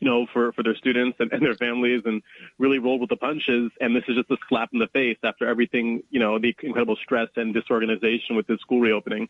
you 0.00 0.08
know, 0.08 0.26
for, 0.32 0.52
for 0.52 0.62
their 0.62 0.76
students 0.76 1.16
and, 1.20 1.32
and 1.32 1.42
their 1.42 1.54
families 1.54 2.02
and 2.04 2.22
really 2.58 2.78
rolled 2.78 3.00
with 3.00 3.10
the 3.10 3.16
punches. 3.16 3.70
And 3.80 3.94
this 3.94 4.04
is 4.08 4.16
just 4.16 4.30
a 4.30 4.36
slap 4.48 4.70
in 4.72 4.78
the 4.78 4.86
face 4.88 5.18
after 5.22 5.46
everything, 5.46 6.02
you 6.10 6.18
know, 6.18 6.38
the 6.38 6.54
incredible 6.62 6.96
stress 6.96 7.28
and 7.36 7.52
disorganization 7.52 8.34
with 8.36 8.46
the 8.46 8.56
school 8.58 8.80
reopening. 8.80 9.28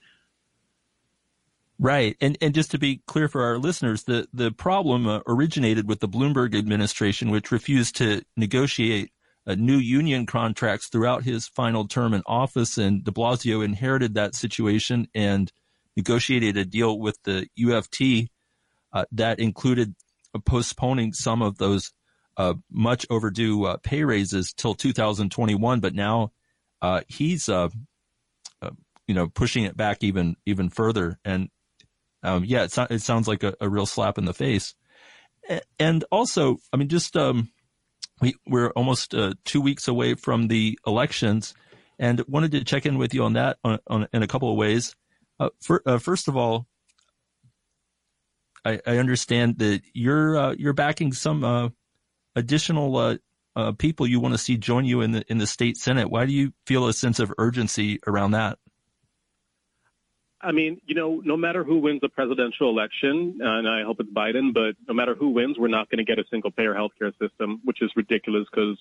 Right. 1.82 2.16
And 2.20 2.38
and 2.40 2.54
just 2.54 2.70
to 2.70 2.78
be 2.78 3.02
clear 3.08 3.26
for 3.26 3.42
our 3.42 3.58
listeners, 3.58 4.04
the 4.04 4.28
the 4.32 4.52
problem 4.52 5.08
uh, 5.08 5.18
originated 5.26 5.88
with 5.88 5.98
the 5.98 6.08
Bloomberg 6.08 6.56
administration 6.56 7.28
which 7.28 7.50
refused 7.50 7.96
to 7.96 8.22
negotiate 8.36 9.10
uh, 9.48 9.56
new 9.56 9.78
union 9.78 10.24
contracts 10.24 10.86
throughout 10.86 11.24
his 11.24 11.48
final 11.48 11.88
term 11.88 12.14
in 12.14 12.22
office 12.24 12.78
and 12.78 13.02
De 13.02 13.10
Blasio 13.10 13.64
inherited 13.64 14.14
that 14.14 14.36
situation 14.36 15.08
and 15.12 15.50
negotiated 15.96 16.56
a 16.56 16.64
deal 16.64 17.00
with 17.00 17.20
the 17.24 17.48
UFT 17.58 18.28
uh, 18.92 19.04
that 19.10 19.40
included 19.40 19.96
postponing 20.44 21.12
some 21.12 21.42
of 21.42 21.58
those 21.58 21.92
uh, 22.36 22.54
much 22.70 23.04
overdue 23.10 23.64
uh, 23.64 23.76
pay 23.78 24.04
raises 24.04 24.52
till 24.52 24.74
2021 24.74 25.80
but 25.80 25.96
now 25.96 26.30
uh, 26.80 27.00
he's 27.08 27.48
you 27.48 27.70
know 29.08 29.26
pushing 29.26 29.64
it 29.64 29.76
back 29.76 30.04
even 30.04 30.36
even 30.46 30.70
further 30.70 31.18
and 31.24 31.48
um, 32.22 32.44
yeah, 32.44 32.64
it, 32.64 32.78
it 32.90 33.02
sounds 33.02 33.26
like 33.26 33.42
a, 33.42 33.54
a, 33.60 33.68
real 33.68 33.86
slap 33.86 34.18
in 34.18 34.24
the 34.24 34.34
face. 34.34 34.74
And 35.78 36.04
also, 36.12 36.58
I 36.72 36.76
mean, 36.76 36.88
just 36.88 37.16
um, 37.16 37.50
we, 38.20 38.34
we're 38.46 38.70
almost 38.70 39.14
uh, 39.14 39.34
two 39.44 39.60
weeks 39.60 39.88
away 39.88 40.14
from 40.14 40.48
the 40.48 40.78
elections, 40.86 41.54
and 41.98 42.24
wanted 42.28 42.52
to 42.52 42.64
check 42.64 42.86
in 42.86 42.96
with 42.96 43.12
you 43.12 43.24
on 43.24 43.32
that 43.34 43.58
on, 43.64 43.78
on 43.88 44.08
in 44.12 44.22
a 44.22 44.28
couple 44.28 44.50
of 44.50 44.56
ways. 44.56 44.94
Uh, 45.40 45.50
for, 45.60 45.82
uh, 45.84 45.98
first 45.98 46.28
of 46.28 46.36
all, 46.36 46.66
I, 48.64 48.80
I, 48.86 48.98
understand 48.98 49.58
that 49.58 49.82
you're 49.92 50.36
uh, 50.36 50.54
you're 50.56 50.72
backing 50.72 51.12
some 51.12 51.42
uh, 51.42 51.70
additional 52.36 53.18
uh, 53.56 53.72
people 53.72 54.06
you 54.06 54.20
want 54.20 54.34
to 54.34 54.38
see 54.38 54.56
join 54.56 54.84
you 54.84 55.00
in 55.00 55.10
the 55.10 55.24
in 55.26 55.38
the 55.38 55.46
state 55.46 55.76
senate. 55.76 56.08
Why 56.08 56.26
do 56.26 56.32
you 56.32 56.52
feel 56.66 56.86
a 56.86 56.92
sense 56.92 57.18
of 57.18 57.32
urgency 57.38 57.98
around 58.06 58.32
that? 58.32 58.58
I 60.42 60.52
mean, 60.52 60.80
you 60.86 60.94
know, 60.94 61.22
no 61.24 61.36
matter 61.36 61.62
who 61.62 61.78
wins 61.78 62.00
the 62.00 62.08
presidential 62.08 62.68
election, 62.68 63.38
and 63.40 63.68
I 63.68 63.84
hope 63.84 64.00
it's 64.00 64.10
Biden, 64.10 64.52
but 64.52 64.74
no 64.88 64.94
matter 64.94 65.14
who 65.14 65.28
wins, 65.28 65.56
we're 65.58 65.68
not 65.68 65.88
going 65.88 65.98
to 65.98 66.04
get 66.04 66.18
a 66.18 66.24
single 66.30 66.50
payer 66.50 66.74
healthcare 66.74 67.12
system, 67.18 67.60
which 67.64 67.80
is 67.80 67.90
ridiculous 67.94 68.46
because 68.50 68.76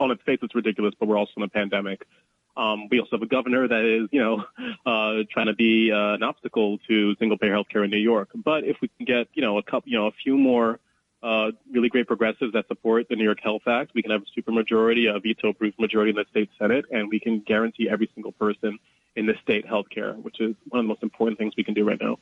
on 0.00 0.10
its 0.10 0.22
face 0.22 0.38
it's 0.42 0.54
ridiculous, 0.54 0.94
but 0.98 1.08
we're 1.08 1.18
also 1.18 1.32
in 1.36 1.42
a 1.42 1.48
pandemic. 1.48 2.06
Um, 2.56 2.88
we 2.90 3.00
also 3.00 3.10
have 3.12 3.22
a 3.22 3.26
governor 3.26 3.68
that 3.68 3.84
is, 3.84 4.08
you 4.12 4.20
know, 4.20 4.44
uh, 4.86 5.24
trying 5.30 5.46
to 5.46 5.54
be 5.54 5.92
uh, 5.92 6.14
an 6.14 6.22
obstacle 6.22 6.78
to 6.88 7.14
single 7.16 7.36
payer 7.36 7.52
healthcare 7.52 7.84
in 7.84 7.90
New 7.90 7.98
York. 7.98 8.30
But 8.34 8.64
if 8.64 8.78
we 8.80 8.88
can 8.88 9.04
get, 9.04 9.28
you 9.34 9.42
know, 9.42 9.58
a 9.58 9.62
couple, 9.62 9.90
you 9.90 9.98
know, 9.98 10.06
a 10.06 10.12
few 10.24 10.38
more 10.38 10.80
uh, 11.22 11.50
really 11.70 11.90
great 11.90 12.06
progressives 12.06 12.52
that 12.54 12.66
support 12.68 13.08
the 13.08 13.16
New 13.16 13.24
York 13.24 13.40
Health 13.42 13.62
Act, 13.66 13.92
we 13.94 14.00
can 14.02 14.10
have 14.10 14.22
a 14.22 14.40
supermajority, 14.40 15.14
a 15.14 15.20
veto-proof 15.20 15.74
majority 15.78 16.10
in 16.10 16.16
the 16.16 16.24
state 16.30 16.50
senate, 16.58 16.86
and 16.90 17.08
we 17.10 17.20
can 17.20 17.40
guarantee 17.40 17.88
every 17.90 18.10
single 18.14 18.32
person 18.32 18.78
in 19.16 19.26
the 19.26 19.34
state 19.42 19.66
healthcare, 19.66 20.16
which 20.22 20.40
is 20.40 20.54
one 20.68 20.80
of 20.80 20.84
the 20.84 20.88
most 20.88 21.02
important 21.02 21.38
things 21.38 21.54
we 21.56 21.64
can 21.64 21.74
do 21.74 21.84
right 21.84 21.98
now. 22.00 22.18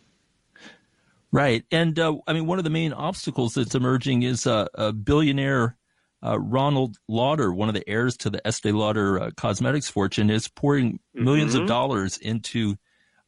Right, 1.32 1.64
and 1.70 1.98
uh, 1.98 2.14
I 2.26 2.32
mean 2.32 2.46
one 2.46 2.58
of 2.58 2.64
the 2.64 2.70
main 2.70 2.92
obstacles 2.92 3.54
that's 3.54 3.74
emerging 3.74 4.22
is 4.22 4.46
uh, 4.46 4.66
a 4.74 4.92
billionaire 4.92 5.76
uh, 6.24 6.38
Ronald 6.38 6.96
Lauder, 7.06 7.52
one 7.52 7.68
of 7.68 7.74
the 7.74 7.86
heirs 7.88 8.16
to 8.18 8.30
the 8.30 8.44
Estee 8.46 8.72
Lauder 8.72 9.20
uh, 9.20 9.30
cosmetics 9.36 9.88
fortune, 9.88 10.30
is 10.30 10.48
pouring 10.48 11.00
1000000s 11.16 11.24
mm-hmm. 11.24 11.60
of 11.60 11.68
dollars 11.68 12.16
into 12.16 12.76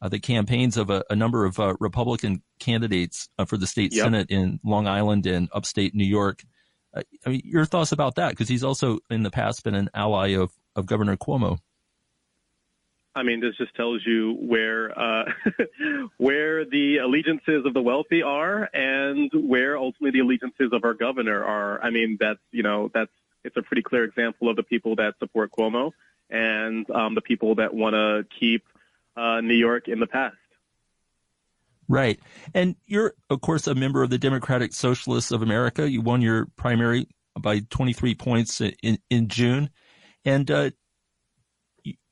uh, 0.01 0.09
the 0.09 0.19
campaigns 0.19 0.77
of 0.77 0.89
a, 0.89 1.05
a 1.11 1.17
number 1.17 1.45
of 1.45 1.61
uh, 1.61 1.75
Republican 1.79 2.43
candidates 2.59 3.29
for 3.47 3.59
the 3.59 3.67
state 3.67 3.93
yep. 3.93 4.05
senate 4.05 4.31
in 4.31 4.61
Long 4.65 4.87
Island 4.87 5.27
and 5.27 5.49
upstate 5.53 5.95
New 5.95 6.07
York. 6.07 6.43
I 6.95 7.29
mean, 7.29 7.43
your 7.45 7.67
thoughts 7.67 7.93
about 7.93 8.15
that? 8.15 8.31
Because 8.31 8.49
he's 8.49 8.65
also 8.65 9.01
in 9.11 9.23
the 9.23 9.31
past 9.31 9.65
been 9.65 9.75
an 9.75 9.91
ally 9.93 10.29
of 10.29 10.51
of 10.75 10.87
Governor 10.87 11.17
Cuomo. 11.17 11.59
I 13.17 13.23
mean, 13.23 13.41
this 13.41 13.57
just 13.57 13.75
tells 13.75 14.05
you 14.05 14.37
where 14.39 14.97
uh, 14.97 15.25
where 16.19 16.67
the 16.67 16.99
allegiances 16.99 17.65
of 17.65 17.73
the 17.73 17.81
wealthy 17.81 18.23
are, 18.23 18.69
and 18.75 19.31
where 19.33 19.79
ultimately 19.79 20.11
the 20.11 20.25
allegiances 20.25 20.69
of 20.73 20.85
our 20.85 20.93
governor 20.93 21.43
are. 21.43 21.83
I 21.83 21.89
mean, 21.89 22.19
that's 22.21 22.41
you 22.53 22.63
know 22.63 22.91
that's 22.93 23.11
it's 23.43 23.57
a 23.57 23.63
pretty 23.63 23.83
clear 23.83 24.05
example 24.05 24.51
of 24.51 24.57
the 24.57 24.63
people 24.63 24.97
that 24.97 25.15
support 25.19 25.51
Cuomo 25.51 25.93
and 26.29 26.89
um, 26.91 27.15
the 27.15 27.23
people 27.23 27.55
that 27.55 27.73
want 27.73 27.95
to 27.95 28.27
keep 28.39 28.65
uh, 29.17 29.41
New 29.41 29.55
York 29.55 29.89
in 29.89 29.99
the 29.99 30.07
past. 30.07 30.37
Right, 31.89 32.21
and 32.53 32.77
you're 32.85 33.15
of 33.31 33.41
course 33.41 33.67
a 33.67 33.75
member 33.75 34.03
of 34.03 34.11
the 34.11 34.19
Democratic 34.19 34.75
Socialists 34.75 35.31
of 35.31 35.41
America. 35.41 35.91
You 35.91 36.03
won 36.03 36.21
your 36.21 36.49
primary 36.57 37.09
by 37.41 37.61
23 37.71 38.15
points 38.15 38.61
in 38.61 38.99
in 39.09 39.29
June, 39.29 39.71
and 40.27 40.51
uh, 40.51 40.71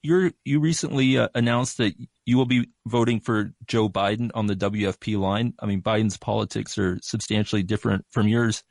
you 0.05 0.33
you 0.45 0.61
recently 0.61 1.17
uh, 1.19 1.29
announced 1.35 1.79
that 1.79 1.95
you 2.27 2.37
will 2.37 2.45
be 2.45 2.69
voting 2.87 3.21
for 3.21 3.53
Joe 3.67 3.89
Biden 3.89 4.31
on 4.35 4.47
the 4.47 4.55
WFP 4.55 5.19
line. 5.19 5.55
I 5.59 5.67
mean, 5.67 5.81
Biden's 5.81 6.19
politics 6.19 6.77
are 6.79 6.99
substantially 7.01 7.63
different 7.63 8.05
from 8.11 8.29
yours. 8.29 8.63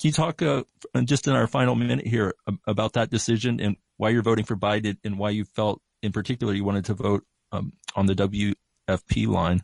Can 0.00 0.08
you 0.08 0.12
talk 0.12 0.42
uh, 0.42 0.64
just 1.04 1.28
in 1.28 1.34
our 1.34 1.46
final 1.46 1.76
minute 1.76 2.06
here 2.06 2.34
about 2.66 2.94
that 2.94 3.10
decision 3.10 3.60
and 3.60 3.76
why 3.96 4.10
you're 4.10 4.22
voting 4.22 4.44
for 4.44 4.56
Biden 4.56 4.96
and 5.04 5.18
why 5.18 5.30
you 5.30 5.44
felt 5.44 5.80
in 6.02 6.10
particular 6.10 6.52
you 6.52 6.64
wanted 6.64 6.86
to 6.86 6.94
vote 6.94 7.24
um, 7.52 7.72
on 7.94 8.06
the 8.06 8.14
WFP 8.14 9.28
line? 9.28 9.62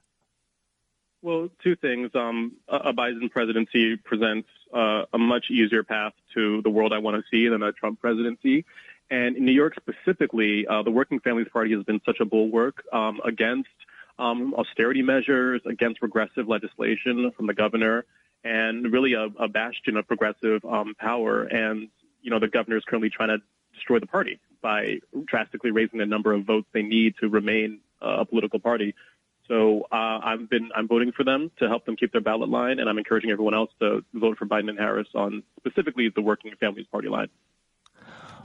Well, 1.20 1.48
two 1.64 1.74
things. 1.74 2.12
Um, 2.14 2.58
a 2.68 2.92
Biden 2.92 3.28
presidency 3.28 3.96
presents 3.96 4.48
uh, 4.72 5.06
a 5.12 5.18
much 5.18 5.46
easier 5.50 5.82
path 5.82 6.12
to 6.34 6.62
the 6.62 6.70
world 6.70 6.92
I 6.92 6.98
want 6.98 7.16
to 7.16 7.24
see 7.28 7.48
than 7.48 7.64
a 7.64 7.72
Trump 7.72 8.00
presidency. 8.00 8.64
And 9.10 9.36
in 9.36 9.44
New 9.44 9.52
York 9.52 9.74
specifically, 9.76 10.66
uh, 10.66 10.82
the 10.82 10.90
Working 10.90 11.20
Families 11.20 11.48
Party 11.52 11.72
has 11.74 11.84
been 11.84 12.00
such 12.04 12.20
a 12.20 12.24
bulwark 12.24 12.84
um, 12.92 13.20
against 13.24 13.68
um, 14.18 14.54
austerity 14.54 15.02
measures, 15.02 15.62
against 15.64 16.02
regressive 16.02 16.48
legislation 16.48 17.32
from 17.36 17.46
the 17.46 17.54
governor, 17.54 18.04
and 18.44 18.92
really 18.92 19.14
a, 19.14 19.28
a 19.38 19.48
bastion 19.48 19.96
of 19.96 20.06
progressive 20.06 20.64
um, 20.64 20.94
power. 20.98 21.44
And, 21.44 21.88
you 22.20 22.30
know, 22.30 22.38
the 22.38 22.48
governor 22.48 22.76
is 22.76 22.84
currently 22.84 23.10
trying 23.10 23.30
to 23.30 23.38
destroy 23.74 23.98
the 23.98 24.06
party 24.06 24.40
by 24.60 24.98
drastically 25.24 25.70
raising 25.70 26.00
the 26.00 26.06
number 26.06 26.32
of 26.32 26.44
votes 26.44 26.66
they 26.72 26.82
need 26.82 27.14
to 27.20 27.28
remain 27.28 27.80
uh, 28.02 28.18
a 28.20 28.24
political 28.24 28.58
party. 28.58 28.94
So 29.46 29.86
uh, 29.90 30.20
I've 30.22 30.50
been 30.50 30.70
I'm 30.76 30.86
voting 30.86 31.12
for 31.12 31.24
them 31.24 31.50
to 31.58 31.68
help 31.68 31.86
them 31.86 31.96
keep 31.96 32.12
their 32.12 32.20
ballot 32.20 32.50
line, 32.50 32.80
and 32.80 32.88
I'm 32.88 32.98
encouraging 32.98 33.30
everyone 33.30 33.54
else 33.54 33.70
to 33.80 34.04
vote 34.12 34.36
for 34.36 34.44
Biden 34.44 34.68
and 34.68 34.78
Harris 34.78 35.08
on 35.14 35.42
specifically 35.58 36.10
the 36.14 36.20
Working 36.20 36.52
Families 36.60 36.86
Party 36.92 37.08
line. 37.08 37.28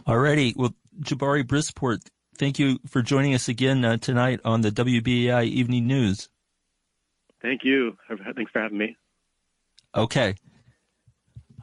Alrighty. 0.07 0.55
Well, 0.55 0.73
Jabari 0.99 1.43
Brisport, 1.43 2.07
thank 2.37 2.59
you 2.59 2.79
for 2.87 3.01
joining 3.01 3.33
us 3.33 3.47
again 3.47 3.85
uh, 3.85 3.97
tonight 3.97 4.41
on 4.43 4.61
the 4.61 4.71
WBAI 4.71 5.45
Evening 5.45 5.87
News. 5.87 6.29
Thank 7.41 7.61
you. 7.63 7.97
Thanks 8.35 8.51
for 8.51 8.61
having 8.61 8.77
me. 8.77 8.97
Okay. 9.95 10.35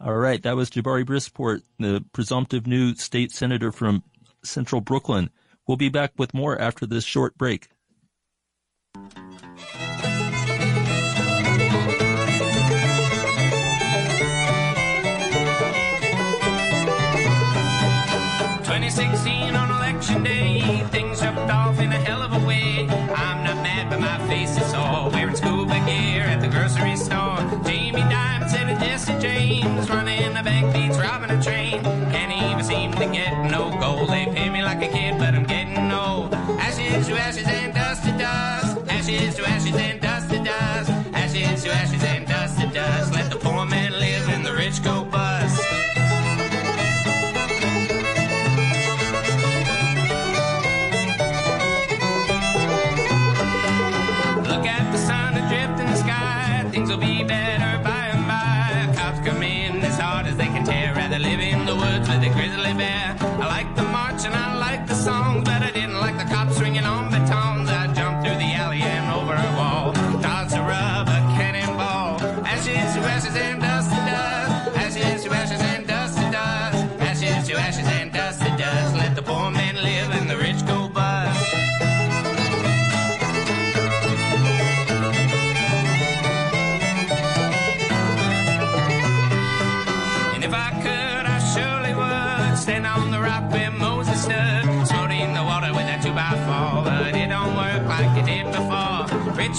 All 0.03 0.17
right. 0.17 0.43
That 0.43 0.57
was 0.57 0.71
Jabari 0.71 1.05
Brisport, 1.05 1.63
the 1.79 2.05
presumptive 2.13 2.67
new 2.67 2.95
state 2.95 3.33
senator 3.33 3.73
from 3.73 4.03
central 4.43 4.81
Brooklyn. 4.81 5.31
We'll 5.67 5.77
be 5.77 5.89
back 5.89 6.13
with 6.17 6.35
more 6.35 6.59
after 6.59 6.87
this 6.87 7.05
short 7.05 7.37
break. 7.37 7.69
Ashes 36.91 37.07
to 37.07 37.21
ashes 37.21 37.47
and 37.47 37.73
dust 37.73 38.03
to 38.03 38.11
dust. 38.19 38.79
Ashes 38.89 39.37
to 39.37 39.49
ashes 39.49 39.77
and 39.77 40.01
dust 40.01 40.29
to 40.29 40.43
dust. 40.43 40.91
Ashes 41.15 41.63
to 41.63 41.73
ashes 41.73 42.03
and 42.03 42.27
dust 42.27 42.61
to 42.61 42.67
dust. 42.67 43.20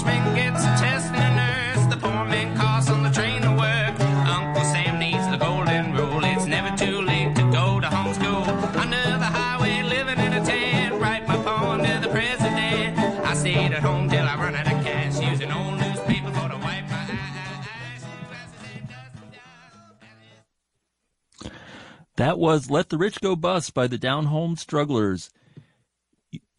Rich 0.03 0.35
gets 0.35 0.63
a 0.63 0.73
test 0.81 1.13
and 1.13 1.23
a 1.23 1.35
nurse, 1.35 1.85
the 1.93 1.97
poor 1.97 2.25
man 2.25 2.55
costs 2.57 2.89
on 2.89 3.03
the 3.03 3.09
train 3.09 3.41
to 3.41 3.51
work. 3.51 3.99
Uncle 4.27 4.63
Sam 4.63 4.99
needs 4.99 5.27
the 5.29 5.37
golden 5.37 5.93
rule. 5.93 6.23
It's 6.23 6.45
never 6.45 6.75
too 6.75 7.01
late 7.01 7.35
to 7.35 7.43
go 7.51 7.79
to 7.79 7.87
homeschool. 7.87 8.47
Under 8.75 9.17
the 9.19 9.25
highway, 9.25 9.83
living 9.83 10.19
in 10.19 10.33
a 10.33 10.45
tent, 10.45 10.95
write 11.01 11.27
my 11.27 11.37
poem 11.37 11.83
to 11.83 11.99
the 12.01 12.09
president. 12.09 12.97
I 12.99 13.33
stayed 13.33 13.73
at 13.73 13.83
home 13.83 14.09
till 14.09 14.25
I 14.25 14.35
run 14.35 14.55
out 14.55 14.65
of 14.67 14.83
cash, 14.83 15.19
using 15.19 15.51
old 15.51 15.77
newspaper 15.79 16.31
for 16.31 16.49
to 16.49 16.57
wipe 16.57 16.89
my 16.89 16.97
eyes. 16.97 18.03
That 22.17 22.37
was 22.37 22.69
Let 22.69 22.89
the 22.89 22.97
Rich 22.97 23.21
Go 23.21 23.35
Bust 23.35 23.73
by 23.73 23.87
the 23.87 23.97
Down 23.97 24.25
Home 24.25 24.55
Strugglers. 24.55 25.29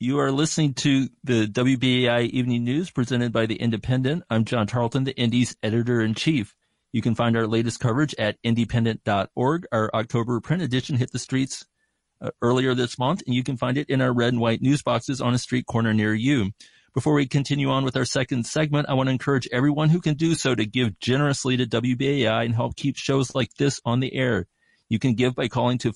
You 0.03 0.19
are 0.19 0.33
listening 0.33 0.75
to 0.75 1.09
the 1.23 1.47
WBAI 1.47 2.29
Evening 2.31 2.65
News 2.65 2.91
presented 2.91 3.33
by 3.33 3.47
The 3.47 3.57
Indypendent. 3.57 4.23
I'm 4.29 4.45
John 4.45 4.67
Tarleton, 4.67 5.05
the 5.05 5.17
Indy's 5.17 5.55
editor 5.63 6.01
in 6.01 6.15
chief. 6.15 6.57
You 6.91 7.01
can 7.01 7.15
find 7.15 7.37
our 7.37 7.47
latest 7.47 7.79
coverage 7.79 8.13
at 8.19 8.37
indypendent.org. 8.43 9.67
Our 9.71 9.91
October 9.95 10.41
print 10.41 10.61
edition 10.61 10.97
hit 10.97 11.13
the 11.13 11.21
streets 11.21 11.67
uh, 12.21 12.31
earlier 12.43 12.75
this 12.75 12.99
month, 12.99 13.23
and 13.27 13.35
you 13.37 13.45
can 13.45 13.57
find 13.57 13.79
it 13.79 13.89
in 13.89 14.01
our 14.01 14.13
red 14.13 14.33
and 14.33 14.41
white 14.41 14.61
news 14.61 14.83
boxes 14.83 15.21
on 15.21 15.35
a 15.35 15.39
street 15.39 15.67
corner 15.67 15.95
near 15.95 16.13
you. 16.13 16.51
Before 16.95 17.15
we 17.15 17.29
continue 17.29 17.71
on 17.71 17.85
with 17.85 17.97
our 17.97 18.05
second 18.05 18.45
segment, 18.45 18.89
I 18.89 18.95
want 18.95 19.07
to 19.07 19.13
encourage 19.13 19.47
everyone 19.53 19.91
who 19.91 20.01
can 20.01 20.15
do 20.15 20.35
so 20.35 20.57
to 20.57 20.67
give 20.67 20.99
generously 20.99 21.57
to 21.59 21.65
WBAI 21.65 22.45
and 22.45 22.57
help 22.57 22.75
keep 22.75 22.97
shows 22.97 23.37
like 23.37 23.55
this 23.55 23.81
on 23.85 24.01
the 24.01 24.13
air. 24.17 24.49
You 24.89 24.99
can 24.99 25.15
give 25.15 25.37
by 25.37 25.47
calling 25.47 25.79
to 25.79 25.93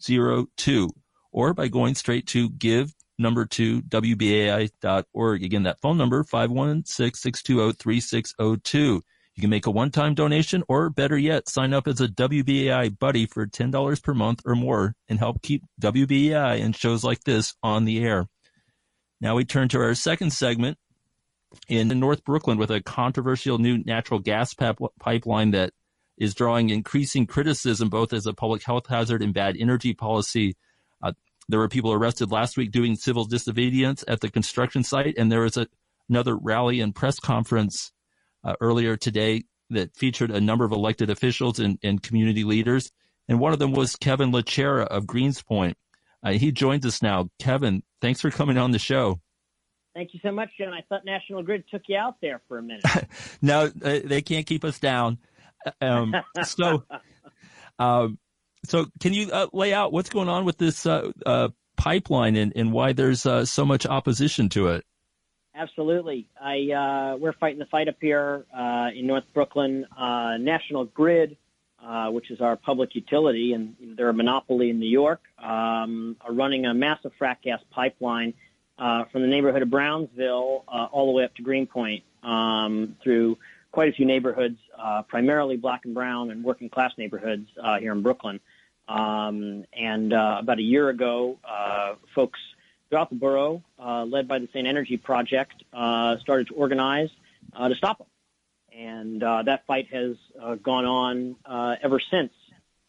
516-620-3602 0.00 0.90
or 1.32 1.52
by 1.52 1.68
going 1.68 1.94
straight 1.94 2.26
to 2.28 2.48
give 2.50 2.94
number 3.18 3.44
two 3.44 3.82
WBAI.org. 3.82 5.42
Again, 5.42 5.64
that 5.64 5.80
phone 5.80 5.98
number 5.98 6.24
516-620-3602. 6.24 9.00
You 9.36 9.40
can 9.40 9.50
make 9.50 9.66
a 9.66 9.70
one-time 9.70 10.14
donation 10.14 10.62
or 10.68 10.90
better 10.90 11.18
yet, 11.18 11.48
sign 11.48 11.74
up 11.74 11.88
as 11.88 12.00
a 12.00 12.06
WBAI 12.06 12.96
buddy 12.96 13.26
for 13.26 13.46
$10 13.46 14.02
per 14.02 14.14
month 14.14 14.42
or 14.46 14.54
more 14.54 14.94
and 15.08 15.18
help 15.18 15.42
keep 15.42 15.64
WBAI 15.80 16.62
and 16.62 16.76
shows 16.76 17.02
like 17.02 17.24
this 17.24 17.56
on 17.60 17.84
the 17.84 18.04
air. 18.04 18.28
Now 19.20 19.34
we 19.34 19.44
turn 19.44 19.68
to 19.70 19.80
our 19.80 19.94
second 19.94 20.32
segment 20.32 20.78
in 21.68 21.88
North 21.88 22.24
Brooklyn 22.24 22.58
with 22.58 22.70
a 22.70 22.80
controversial 22.80 23.58
new 23.58 23.78
natural 23.78 24.20
gas 24.20 24.54
pap- 24.54 24.78
pipeline 25.00 25.50
that 25.52 25.72
is 26.18 26.34
drawing 26.34 26.70
increasing 26.70 27.26
criticism 27.26 27.88
both 27.88 28.12
as 28.12 28.26
a 28.26 28.32
public 28.32 28.62
health 28.62 28.86
hazard 28.86 29.22
and 29.22 29.34
bad 29.34 29.56
energy 29.58 29.94
policy. 29.94 30.56
Uh, 31.02 31.12
there 31.48 31.58
were 31.58 31.68
people 31.68 31.92
arrested 31.92 32.30
last 32.30 32.56
week 32.56 32.70
doing 32.70 32.96
civil 32.96 33.24
disobedience 33.24 34.04
at 34.06 34.20
the 34.20 34.30
construction 34.30 34.82
site, 34.82 35.14
and 35.18 35.30
there 35.30 35.42
was 35.42 35.56
a, 35.56 35.66
another 36.08 36.36
rally 36.36 36.80
and 36.80 36.94
press 36.94 37.18
conference 37.18 37.92
uh, 38.44 38.54
earlier 38.60 38.96
today 38.96 39.42
that 39.70 39.96
featured 39.96 40.30
a 40.30 40.40
number 40.40 40.64
of 40.64 40.72
elected 40.72 41.10
officials 41.10 41.58
and, 41.58 41.78
and 41.82 42.02
community 42.02 42.44
leaders. 42.44 42.90
And 43.28 43.40
one 43.40 43.52
of 43.52 43.58
them 43.58 43.72
was 43.72 43.96
Kevin 43.96 44.32
LaCherra 44.32 44.86
of 44.86 45.04
Greenspoint. 45.04 45.74
Uh, 46.22 46.32
he 46.32 46.52
joins 46.52 46.86
us 46.86 47.02
now. 47.02 47.28
Kevin, 47.38 47.82
thanks 48.00 48.20
for 48.20 48.30
coming 48.30 48.58
on 48.58 48.70
the 48.70 48.78
show. 48.78 49.20
Thank 49.94 50.12
you 50.12 50.20
so 50.22 50.32
much, 50.32 50.50
John. 50.58 50.72
I 50.72 50.80
thought 50.88 51.04
National 51.04 51.42
Grid 51.42 51.64
took 51.70 51.82
you 51.86 51.96
out 51.96 52.16
there 52.20 52.42
for 52.48 52.58
a 52.58 52.62
minute. 52.62 52.84
no, 53.42 53.68
they 53.68 54.22
can't 54.22 54.44
keep 54.44 54.64
us 54.64 54.78
down. 54.80 55.18
Um, 55.80 56.14
so, 56.42 56.84
um, 57.78 58.18
so 58.64 58.86
can 59.00 59.12
you 59.12 59.30
uh, 59.30 59.46
lay 59.52 59.72
out 59.72 59.92
what's 59.92 60.10
going 60.10 60.28
on 60.28 60.44
with 60.44 60.58
this 60.58 60.86
uh, 60.86 61.10
uh, 61.24 61.48
pipeline 61.76 62.36
and, 62.36 62.52
and 62.56 62.72
why 62.72 62.92
there's 62.92 63.26
uh, 63.26 63.44
so 63.44 63.64
much 63.64 63.86
opposition 63.86 64.48
to 64.50 64.68
it? 64.68 64.84
Absolutely. 65.54 66.26
I 66.40 66.72
uh, 66.72 67.16
we're 67.16 67.32
fighting 67.32 67.60
the 67.60 67.66
fight 67.66 67.88
up 67.88 67.96
here 68.00 68.44
uh, 68.56 68.88
in 68.94 69.06
North 69.06 69.24
Brooklyn. 69.32 69.86
National 69.96 70.84
Grid, 70.84 71.36
which 72.08 72.30
is 72.30 72.40
our 72.40 72.56
public 72.56 72.94
utility, 72.96 73.52
and 73.52 73.76
they're 73.96 74.08
a 74.08 74.14
monopoly 74.14 74.70
in 74.70 74.80
New 74.80 74.88
York, 74.88 75.20
um, 75.38 76.16
are 76.20 76.32
running 76.32 76.66
a 76.66 76.74
massive 76.74 77.12
frac 77.20 77.42
gas 77.42 77.60
pipeline 77.70 78.34
from 78.76 79.22
the 79.22 79.28
neighborhood 79.28 79.62
of 79.62 79.70
Brownsville 79.70 80.64
all 80.66 81.06
the 81.06 81.12
way 81.12 81.22
up 81.22 81.34
to 81.36 81.42
Greenpoint 81.42 82.02
um, 82.24 82.96
through 83.04 83.38
quite 83.74 83.88
a 83.88 83.92
few 83.92 84.06
neighborhoods, 84.06 84.56
uh, 84.78 85.02
primarily 85.02 85.56
black 85.56 85.84
and 85.84 85.94
brown 85.94 86.30
and 86.30 86.44
working 86.44 86.68
class 86.68 86.92
neighborhoods 86.96 87.48
uh, 87.60 87.76
here 87.80 87.90
in 87.90 88.02
Brooklyn. 88.02 88.38
Um, 88.86 89.64
and 89.72 90.12
uh, 90.12 90.36
about 90.38 90.60
a 90.60 90.62
year 90.62 90.90
ago, 90.90 91.40
uh, 91.44 91.94
folks 92.14 92.38
throughout 92.88 93.10
the 93.10 93.16
borough, 93.16 93.64
uh, 93.84 94.04
led 94.04 94.28
by 94.28 94.38
the 94.38 94.48
Sane 94.52 94.68
Energy 94.68 94.96
Project, 94.96 95.56
uh, 95.72 96.18
started 96.18 96.46
to 96.48 96.54
organize 96.54 97.08
uh, 97.52 97.68
to 97.68 97.74
stop 97.74 97.98
them. 97.98 98.06
And 98.72 99.20
uh, 99.24 99.42
that 99.42 99.66
fight 99.66 99.88
has 99.92 100.14
uh, 100.40 100.54
gone 100.54 100.84
on 100.84 101.34
uh, 101.44 101.74
ever 101.82 102.00
since. 102.12 102.32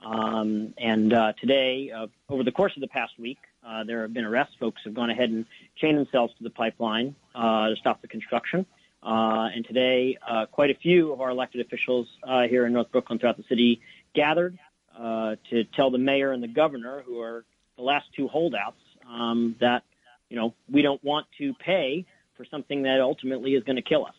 Um, 0.06 0.76
and 0.78 1.12
uh, 1.12 1.34
today, 1.41 1.89
uh, 1.89 2.06
over 2.30 2.43
the 2.43 2.52
course 2.52 2.74
of 2.78 2.82
the 2.82 2.88
past 2.88 3.13
week, 3.17 3.39
uh, 3.67 3.86
there 3.86 4.04
have 4.04 4.13
been 4.13 4.26
arrests. 4.26 4.54
Folks 4.60 4.82
have 4.86 4.93
gone 4.93 5.10
ahead 5.10 5.32
and 5.32 5.45
chained 5.78 5.98
themselves 5.98 6.32
to 6.38 6.43
the 6.43 6.52
pipeline 6.52 7.15
uh, 7.34 7.69
to 7.69 7.76
stop 7.78 8.04
the 8.04 8.08
construction. 8.08 8.60
Uh, 8.60 8.85
and 9.13 9.65
today, 9.65 10.18
uh, 10.28 10.46
quite 10.48 10.70
a 10.70 10.76
few 10.76 11.13
of 11.13 11.22
our 11.22 11.30
elected 11.30 11.65
officials 11.65 12.08
uh, 12.24 12.44
here 12.44 12.65
in 12.65 12.74
North 12.74 12.91
Brooklyn 12.91 13.20
throughout 13.20 13.38
the 13.38 13.44
city 13.48 13.82
gathered 14.13 14.58
uh, 14.98 15.36
to 15.50 15.63
tell 15.76 15.91
the 15.91 15.98
mayor 15.98 16.32
and 16.32 16.41
the 16.41 16.48
governor, 16.48 17.04
who 17.06 17.20
are 17.22 17.46
the 17.78 17.84
last 17.84 18.06
two 18.15 18.28
holdouts, 18.28 18.80
um, 19.08 19.56
that 19.60 19.84
you 20.30 20.38
know 20.38 20.54
we 20.70 20.82
don't 20.82 21.04
want 21.04 21.28
to 21.38 21.54
pay 21.56 22.06
for 22.36 22.46
something 22.46 22.84
that 22.84 23.00
ultimately 23.02 23.54
is 23.54 23.63
going 23.63 23.76
to 23.76 23.82
kill 23.82 24.06
us. 24.06 24.15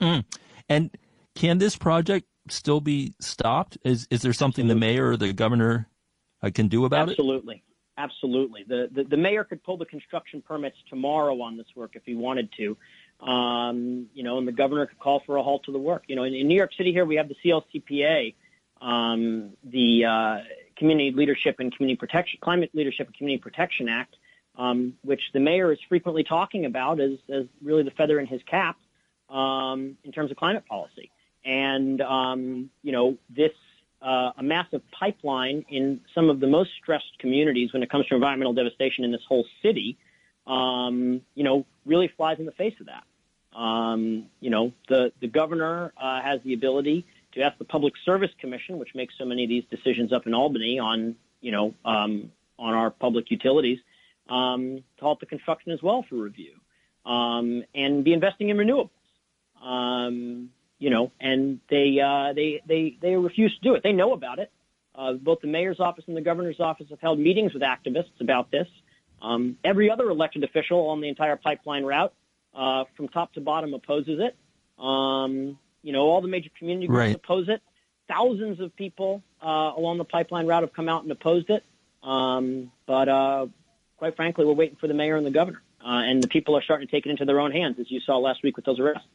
Mm. 0.00 0.24
And 0.68 0.96
can 1.34 1.58
this 1.58 1.76
project 1.76 2.26
still 2.48 2.80
be 2.80 3.14
stopped? 3.20 3.78
Is 3.84 4.06
is 4.10 4.22
there 4.22 4.32
something 4.32 4.68
the 4.68 4.74
mayor 4.74 5.10
or 5.10 5.16
the 5.16 5.32
governor 5.32 5.88
uh, 6.42 6.50
can 6.54 6.68
do 6.68 6.84
about 6.84 7.10
Absolutely. 7.10 7.56
it? 7.56 7.62
Absolutely. 7.98 8.64
The, 8.66 8.88
the 8.92 9.04
the 9.04 9.16
mayor 9.16 9.42
could 9.44 9.62
pull 9.64 9.76
the 9.76 9.86
construction 9.86 10.40
permits 10.40 10.76
tomorrow 10.88 11.40
on 11.42 11.56
this 11.56 11.66
work 11.74 11.92
if 11.94 12.02
he 12.04 12.14
wanted 12.14 12.48
to. 12.58 12.76
Um, 13.20 14.06
you 14.14 14.22
know, 14.22 14.38
and 14.38 14.46
the 14.46 14.52
governor 14.52 14.86
could 14.86 14.98
call 14.98 15.22
for 15.26 15.36
a 15.36 15.42
halt 15.42 15.64
to 15.64 15.72
the 15.72 15.78
work. 15.78 16.04
You 16.06 16.16
know, 16.16 16.22
in, 16.22 16.34
in 16.34 16.46
New 16.46 16.56
York 16.56 16.72
City 16.76 16.92
here 16.92 17.04
we 17.04 17.16
have 17.16 17.28
the 17.28 17.34
CLCPA, 17.44 18.34
um, 18.80 19.54
the 19.64 20.04
uh, 20.04 20.38
Community 20.76 21.10
Leadership 21.10 21.56
and 21.58 21.74
Community 21.74 21.98
Protection, 21.98 22.38
Climate 22.40 22.70
Leadership 22.74 23.08
and 23.08 23.16
Community 23.16 23.42
Protection 23.42 23.88
Act, 23.88 24.14
um, 24.56 24.94
which 25.02 25.20
the 25.32 25.40
mayor 25.40 25.72
is 25.72 25.78
frequently 25.88 26.22
talking 26.22 26.64
about 26.64 27.00
as, 27.00 27.18
as 27.28 27.46
really 27.62 27.82
the 27.82 27.90
feather 27.90 28.20
in 28.20 28.26
his 28.26 28.40
cap 28.44 28.76
um, 29.30 29.96
in 30.04 30.12
terms 30.12 30.30
of 30.30 30.36
climate 30.36 30.64
policy. 30.66 31.10
And 31.44 32.00
um, 32.00 32.70
you 32.82 32.92
know, 32.92 33.18
this 33.28 33.52
uh, 34.00 34.30
a 34.36 34.42
massive 34.42 34.82
pipeline 34.92 35.64
in 35.68 36.00
some 36.14 36.30
of 36.30 36.40
the 36.40 36.46
most 36.46 36.70
stressed 36.80 37.18
communities 37.18 37.72
when 37.72 37.82
it 37.82 37.90
comes 37.90 38.06
to 38.06 38.14
environmental 38.14 38.52
devastation 38.52 39.04
in 39.04 39.10
this 39.10 39.22
whole 39.28 39.44
city 39.62 39.98
um, 40.48 41.20
you 41.34 41.44
know, 41.44 41.66
really 41.84 42.10
flies 42.16 42.38
in 42.38 42.46
the 42.46 42.52
face 42.52 42.74
of 42.80 42.86
that. 42.86 43.04
Um, 43.58 44.26
you 44.40 44.50
know, 44.50 44.72
the, 44.88 45.12
the 45.20 45.28
governor 45.28 45.92
uh, 45.96 46.22
has 46.22 46.40
the 46.44 46.54
ability 46.54 47.06
to 47.34 47.42
ask 47.42 47.58
the 47.58 47.64
Public 47.64 47.92
Service 48.04 48.30
Commission, 48.40 48.78
which 48.78 48.94
makes 48.94 49.14
so 49.18 49.24
many 49.24 49.44
of 49.44 49.50
these 49.50 49.64
decisions 49.70 50.12
up 50.12 50.26
in 50.26 50.34
Albany 50.34 50.78
on, 50.78 51.16
you 51.40 51.52
know, 51.52 51.74
um, 51.84 52.32
on 52.58 52.74
our 52.74 52.90
public 52.90 53.30
utilities, 53.30 53.78
um, 54.28 54.82
to 54.98 55.04
halt 55.04 55.20
the 55.20 55.26
construction 55.26 55.72
as 55.72 55.82
well 55.82 56.04
for 56.08 56.16
review, 56.16 56.54
um, 57.04 57.62
and 57.74 58.04
be 58.04 58.12
investing 58.12 58.48
in 58.48 58.56
renewables. 58.56 58.90
Um, 59.62 60.50
you 60.78 60.90
know, 60.90 61.10
and 61.20 61.58
they, 61.68 61.98
uh, 62.00 62.32
they, 62.34 62.62
they, 62.66 62.96
they 63.02 63.16
refuse 63.16 63.52
to 63.56 63.60
do 63.60 63.74
it. 63.74 63.82
They 63.82 63.92
know 63.92 64.12
about 64.12 64.38
it. 64.38 64.50
Uh, 64.94 65.14
both 65.14 65.40
the 65.40 65.48
mayor's 65.48 65.80
office 65.80 66.04
and 66.06 66.16
the 66.16 66.20
governor's 66.20 66.60
office 66.60 66.86
have 66.90 67.00
held 67.00 67.18
meetings 67.18 67.52
with 67.52 67.62
activists 67.62 68.20
about 68.20 68.50
this. 68.50 68.68
Um, 69.20 69.56
every 69.64 69.90
other 69.90 70.08
elected 70.10 70.44
official 70.44 70.88
on 70.88 71.00
the 71.00 71.08
entire 71.08 71.36
pipeline 71.36 71.84
route, 71.84 72.12
uh, 72.54 72.84
from 72.96 73.08
top 73.08 73.32
to 73.34 73.40
bottom, 73.40 73.74
opposes 73.74 74.20
it. 74.20 74.36
Um, 74.82 75.58
you 75.82 75.92
know, 75.92 76.02
all 76.02 76.20
the 76.20 76.28
major 76.28 76.50
community 76.58 76.86
groups 76.86 76.98
Right. 76.98 77.14
oppose 77.16 77.48
it. 77.48 77.62
Thousands 78.08 78.60
of 78.60 78.74
people 78.76 79.22
uh, 79.42 79.72
along 79.76 79.98
the 79.98 80.04
pipeline 80.04 80.46
route 80.46 80.62
have 80.62 80.72
come 80.72 80.88
out 80.88 81.02
and 81.02 81.12
opposed 81.12 81.50
it. 81.50 81.64
Um, 82.02 82.72
but 82.86 83.08
uh, 83.08 83.46
quite 83.96 84.16
frankly, 84.16 84.44
we're 84.44 84.54
waiting 84.54 84.76
for 84.80 84.86
the 84.86 84.94
mayor 84.94 85.16
and 85.16 85.26
the 85.26 85.30
governor. 85.30 85.62
Uh, 85.84 86.02
and 86.02 86.22
the 86.22 86.28
people 86.28 86.56
are 86.56 86.62
starting 86.62 86.86
to 86.86 86.90
take 86.90 87.06
it 87.06 87.10
into 87.10 87.24
their 87.24 87.38
own 87.38 87.52
hands, 87.52 87.76
as 87.78 87.90
you 87.90 88.00
saw 88.00 88.18
last 88.18 88.42
week 88.42 88.56
with 88.56 88.64
those 88.64 88.80
arrests. 88.80 89.06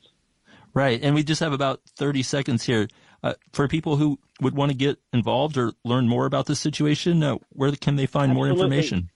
Right. 0.73 0.99
And 1.03 1.13
we 1.13 1.23
just 1.23 1.41
have 1.41 1.53
about 1.53 1.81
30 1.97 2.23
seconds 2.23 2.63
here. 2.63 2.87
Uh, 3.21 3.35
for 3.53 3.67
people 3.67 3.95
who 3.95 4.19
would 4.41 4.55
want 4.55 4.71
to 4.71 4.77
get 4.77 4.97
involved 5.13 5.57
or 5.57 5.73
learn 5.85 6.07
more 6.07 6.25
about 6.25 6.45
this 6.45 6.59
situation, 6.59 7.23
uh, 7.23 7.37
where 7.49 7.71
can 7.71 7.95
they 7.95 8.05
find 8.05 8.33
more 8.33 8.47
information? 8.47 9.09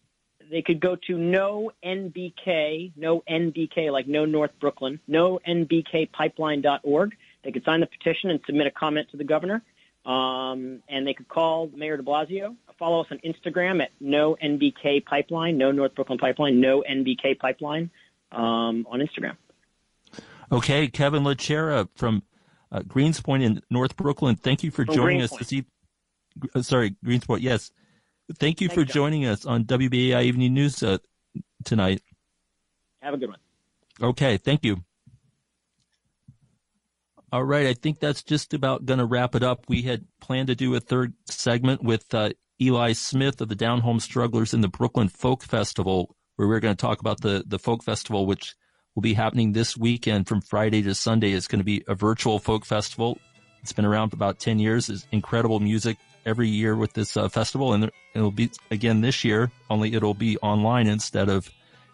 They 0.50 0.62
could 0.62 0.80
go 0.80 0.96
to 1.08 1.18
no 1.18 1.72
NBK, 1.84 2.94
no 2.96 3.24
NBK, 3.30 3.92
like 3.92 4.08
no 4.08 4.26
North 4.26 4.52
Brooklyn, 4.60 5.00
no 5.08 5.40
NBKpipeline.org. 5.48 7.16
They 7.44 7.52
could 7.52 7.64
sign 7.64 7.80
the 7.80 7.88
petition 7.88 8.30
and 8.30 8.40
submit 8.46 8.68
a 8.68 8.72
comment 8.72 9.10
to 9.12 9.18
the 9.18 9.24
governor. 9.24 9.62
Um, 10.06 10.82
and 10.88 11.06
they 11.06 11.14
could 11.14 11.28
call 11.28 11.70
Mayor 11.76 11.98
de 11.98 12.04
Blasio. 12.04 12.56
Follow 12.80 13.02
us 13.02 13.08
on 13.12 13.20
Instagram 13.26 13.82
at 13.82 13.90
no 14.00 14.38
NBK 14.42 15.06
Pipeline, 15.06 15.58
no 15.58 15.72
North 15.72 15.96
Brooklyn 15.96 16.18
Pipeline, 16.18 16.62
no 16.62 16.84
NBK 16.90 17.38
Pipeline 17.40 17.90
um, 18.32 18.88
on 18.90 19.00
Instagram. 19.00 19.36
Okay. 20.52 20.88
Kevin 20.88 21.24
LaCherra 21.24 21.90
from 21.96 22.24
uh, 22.72 22.80
Greenspoint 22.82 23.44
in 23.44 23.62
North 23.70 23.98
Brooklyn. 23.98 24.36
Thank 24.36 24.64
you 24.64 24.72
for 24.72 24.86
From 24.86 24.96
joining 24.96 25.22
us 25.22 25.32
Greenpoint. 25.32 25.40
this 25.40 25.54
evening. 25.54 25.72
Uh, 26.56 26.62
sorry, 26.62 26.96
Greensport. 27.04 27.42
Yes. 27.42 27.72
Thank 28.36 28.60
you 28.60 28.68
for 28.68 28.84
joining 28.84 29.26
us 29.26 29.46
on 29.46 29.64
WBAI 29.64 30.24
Evening 30.24 30.54
News 30.54 30.84
uh, 30.84 30.98
tonight. 31.64 32.02
Have 33.02 33.14
a 33.14 33.18
good 33.18 33.30
one. 33.30 33.40
Okay, 34.02 34.38
thank 34.38 34.66
you. 34.66 34.84
All 37.32 37.44
right, 37.44 37.68
I 37.68 37.74
think 37.74 38.00
that's 38.00 38.24
just 38.24 38.54
about 38.54 38.86
going 38.86 39.00
to 39.00 39.06
wrap 39.06 39.34
it 39.36 39.44
up. 39.44 39.66
We 39.70 39.82
had 39.82 40.06
planned 40.20 40.48
to 40.48 40.56
do 40.56 40.76
a 40.76 40.80
third 40.80 41.14
segment 41.26 41.84
with 41.84 42.14
uh, 42.14 42.32
Eli 42.62 42.94
Smith 42.94 43.40
of 43.40 43.48
the 43.48 43.56
Down 43.56 43.80
Home 43.80 44.00
Strugglers 44.00 44.54
in 44.54 44.62
the 44.62 44.68
Brooklyn 44.68 45.08
Folk 45.08 45.44
Festival, 45.44 46.16
where 46.36 46.48
we're 46.50 46.60
going 46.60 46.76
to 46.76 46.82
talk 46.82 47.00
about 47.00 47.22
the 47.22 47.44
the 47.48 47.60
folk 47.60 47.84
festival, 47.84 48.26
which 48.26 48.56
will 48.96 49.02
be 49.02 49.14
happening 49.14 49.54
this 49.54 49.78
weekend 49.78 50.28
from 50.28 50.42
Friday 50.42 50.82
to 50.82 50.96
Sunday. 50.96 51.32
It's 51.32 51.48
going 51.48 51.60
to 51.60 51.66
be 51.66 51.84
a 51.88 51.96
virtual 51.96 52.40
folk 52.40 52.66
festival. 52.66 53.20
It's 53.62 53.74
been 53.74 53.86
around 53.86 54.10
for 54.10 54.16
about 54.16 54.40
10 54.40 54.60
years. 54.60 54.90
It's 54.90 55.08
incredible 55.12 55.60
music 55.60 55.98
every 56.28 56.50
year 56.50 56.76
with 56.76 56.94
this 56.94 57.18
uh, 57.18 57.30
festival, 57.30 57.74
and 57.74 57.90
it'll 58.14 58.30
be 58.32 58.52
again 58.70 59.02
this 59.02 59.24
year, 59.24 59.52
only 59.70 59.94
it'll 59.94 60.14
be 60.14 60.38
online 60.40 60.88
instead 60.88 61.30
of 61.30 61.50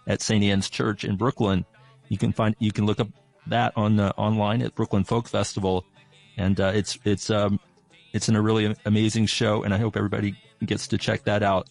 at 0.07 0.21
St. 0.21 0.43
Anne's 0.43 0.69
Church 0.69 1.05
in 1.05 1.15
Brooklyn. 1.15 1.65
You 2.09 2.17
can 2.17 2.33
find 2.33 2.55
you 2.59 2.71
can 2.71 2.85
look 2.85 2.99
up 2.99 3.07
that 3.47 3.73
on 3.75 3.99
uh, 3.99 4.11
online 4.17 4.61
at 4.61 4.75
Brooklyn 4.75 5.03
Folk 5.03 5.27
Festival, 5.27 5.85
and 6.35 6.59
uh, 6.59 6.71
it's 6.73 6.97
it's 7.05 7.29
um 7.29 7.59
it's 8.11 8.29
in 8.29 8.35
a 8.35 8.41
really 8.41 8.75
amazing 8.85 9.27
show, 9.27 9.63
and 9.63 9.73
I 9.73 9.77
hope 9.77 9.95
everybody 9.95 10.35
gets 10.65 10.87
to 10.89 10.97
check 10.97 11.23
that 11.23 11.43
out. 11.43 11.69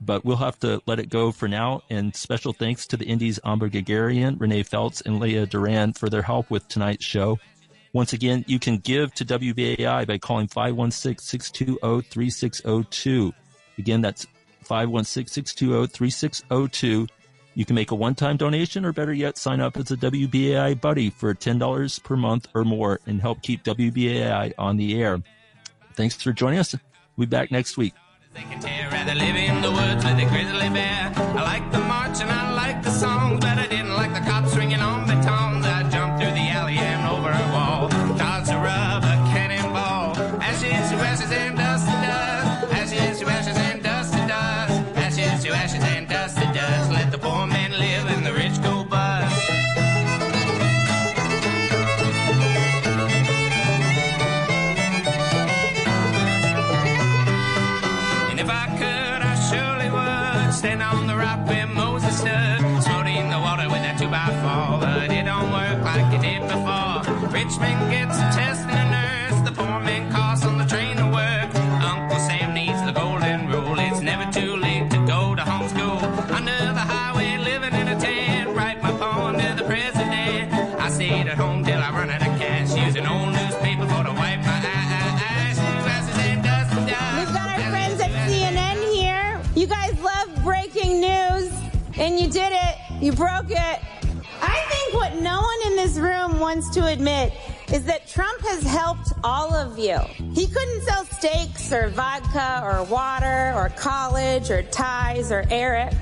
But 0.00 0.24
we'll 0.24 0.36
have 0.36 0.58
to 0.60 0.80
let 0.86 1.00
it 1.00 1.08
go 1.08 1.32
for 1.32 1.48
now. 1.48 1.82
And 1.90 2.14
special 2.14 2.52
thanks 2.52 2.86
to 2.88 2.96
the 2.96 3.04
Indy's 3.04 3.40
Amber 3.44 3.68
Guerguerian, 3.68 4.40
Renee 4.40 4.62
Feltz, 4.62 5.00
and 5.00 5.18
Leah 5.18 5.46
Duran 5.46 5.94
for 5.94 6.08
their 6.08 6.22
help 6.22 6.48
with 6.48 6.68
tonight's 6.68 7.04
show. 7.04 7.38
Once 7.94 8.12
again, 8.12 8.44
you 8.48 8.58
can 8.58 8.78
give 8.78 9.14
to 9.14 9.24
WBAI 9.24 10.04
by 10.06 10.18
calling 10.18 10.48
516-620-3602. 10.48 13.32
Again, 13.78 14.00
that's 14.00 14.26
516-620-3602. 14.64 17.08
You 17.54 17.64
can 17.64 17.76
make 17.76 17.92
a 17.92 17.94
one-time 17.94 18.36
donation 18.36 18.84
or 18.84 18.92
better 18.92 19.12
yet, 19.12 19.38
sign 19.38 19.60
up 19.60 19.76
as 19.76 19.92
a 19.92 19.96
WBAI 19.96 20.80
buddy 20.80 21.08
for 21.08 21.34
$10 21.34 22.02
per 22.02 22.16
month 22.16 22.48
or 22.52 22.64
more 22.64 22.98
and 23.06 23.20
help 23.20 23.42
keep 23.42 23.62
WBAI 23.62 24.54
on 24.58 24.76
the 24.76 25.00
air. 25.00 25.22
Thanks 25.94 26.20
for 26.20 26.32
joining 26.32 26.58
us. 26.58 26.74
We'll 27.16 27.28
be 27.28 27.30
back 27.30 27.52
next 27.52 27.76
week. 27.76 27.94
They 28.34 28.42
can 28.42 28.58
tear 28.58 28.88
rather 28.90 29.14
live 29.14 29.36
in 29.36 29.62
the 29.62 29.70
woods 29.70 30.04
with 30.04 30.18
a 30.18 30.26
grizzly 30.28 30.68
bear. 30.70 31.12
I 31.14 31.42
like 31.42 31.70
the 31.70 31.78
march 31.78 32.20
and 32.20 32.28
I 32.28 32.52
like 32.54 32.82
the 32.82 32.90
songs, 32.90 33.44
by 64.14 64.30
four. 64.42 64.78
But 64.78 65.10
it 65.10 65.24
don't 65.24 65.50
work 65.50 65.78
like 65.82 66.08
it 66.14 66.22
did 66.22 66.42
before. 66.42 67.02
Rich 67.34 67.54
man 67.58 67.78
gets 67.90 68.16
a 68.16 68.28
test 68.38 68.62
and 68.70 68.78
a 68.84 68.88
nurse. 68.96 69.38
The 69.48 69.54
poor 69.58 69.80
man 69.80 70.12
costs 70.12 70.46
on 70.46 70.56
the 70.56 70.66
train 70.66 70.94
to 71.02 71.06
work. 71.20 71.48
Uncle 71.92 72.20
Sam 72.28 72.54
needs 72.54 72.80
the 72.86 72.92
golden 72.92 73.48
rule. 73.48 73.76
It's 73.86 74.00
never 74.00 74.26
too 74.30 74.54
late 74.56 74.88
to 74.94 74.98
go 75.14 75.34
to 75.34 75.42
homeschool. 75.42 75.98
Under 76.38 76.60
the 76.78 76.86
highway, 76.94 77.38
living 77.50 77.74
in 77.74 77.88
a 77.88 77.98
tent. 77.98 78.56
Write 78.56 78.80
my 78.84 78.92
poem 78.92 79.34
to 79.42 79.48
the 79.60 79.66
president. 79.72 80.52
I 80.84 80.88
stayed 80.90 81.26
at 81.26 81.36
home 81.36 81.64
till 81.64 81.80
I 81.86 81.90
run 81.90 82.08
out 82.10 82.22
of 82.28 82.32
cash. 82.40 82.70
Using 82.86 83.06
old 83.06 83.30
newspaper 83.38 83.86
for 83.90 84.04
to 84.08 84.14
wipe 84.20 84.42
my 84.50 84.60
eyes. 84.78 85.58
Ashes 85.90 86.18
and 86.28 86.40
dust 86.48 86.70
and 86.78 86.86
dust. 86.86 87.16
We've 87.18 87.34
got 87.38 87.48
our 87.58 87.70
friends 87.74 87.98
at 88.00 88.12
CNN 88.30 88.78
here. 88.94 89.42
You 89.56 89.66
guys 89.66 89.94
love 90.10 90.28
breaking 90.44 91.00
news, 91.00 91.50
and 91.98 92.20
you 92.20 92.28
did 92.28 92.52
it. 92.52 92.74
You 93.00 93.12
broke 93.12 93.50
it. 93.50 93.73
To 96.74 96.86
admit 96.86 97.32
is 97.72 97.84
that 97.84 98.08
Trump 98.08 98.40
has 98.40 98.64
helped 98.64 99.12
all 99.22 99.54
of 99.54 99.78
you. 99.78 99.96
He 100.34 100.48
couldn't 100.48 100.82
sell 100.82 101.04
steaks 101.04 101.72
or 101.72 101.88
vodka 101.90 102.62
or 102.64 102.82
water 102.84 103.52
or 103.54 103.68
college 103.76 104.50
or 104.50 104.64
ties 104.64 105.30
or 105.30 105.44
Eric, 105.50 105.94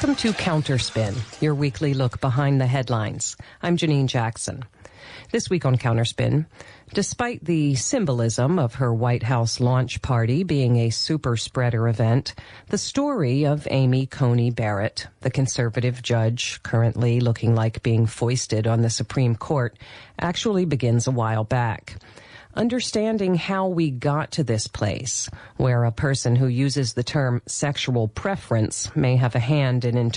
Welcome 0.00 0.16
to 0.16 0.32
Counterspin, 0.32 1.42
your 1.42 1.54
weekly 1.54 1.92
look 1.92 2.22
behind 2.22 2.58
the 2.58 2.66
headlines. 2.66 3.36
I'm 3.62 3.76
Janine 3.76 4.06
Jackson. 4.06 4.64
This 5.30 5.50
week 5.50 5.66
on 5.66 5.76
Counterspin, 5.76 6.46
despite 6.94 7.44
the 7.44 7.74
symbolism 7.74 8.58
of 8.58 8.76
her 8.76 8.94
White 8.94 9.22
House 9.22 9.60
launch 9.60 10.00
party 10.00 10.42
being 10.42 10.76
a 10.76 10.88
super 10.88 11.36
spreader 11.36 11.86
event, 11.86 12.34
the 12.68 12.78
story 12.78 13.44
of 13.44 13.68
Amy 13.70 14.06
Coney 14.06 14.50
Barrett, 14.50 15.06
the 15.20 15.30
conservative 15.30 16.00
judge 16.00 16.62
currently 16.62 17.20
looking 17.20 17.54
like 17.54 17.82
being 17.82 18.06
foisted 18.06 18.66
on 18.66 18.80
the 18.80 18.88
Supreme 18.88 19.36
Court, 19.36 19.76
actually 20.18 20.64
begins 20.64 21.08
a 21.08 21.10
while 21.10 21.44
back 21.44 21.96
understanding 22.54 23.34
how 23.34 23.68
we 23.68 23.90
got 23.90 24.32
to 24.32 24.44
this 24.44 24.66
place, 24.66 25.28
where 25.56 25.84
a 25.84 25.92
person 25.92 26.36
who 26.36 26.46
uses 26.46 26.92
the 26.92 27.04
term 27.04 27.42
sexual 27.46 28.08
preference 28.08 28.94
may 28.96 29.16
have 29.16 29.34
a 29.34 29.40
hand 29.40 29.84
in 29.84 29.96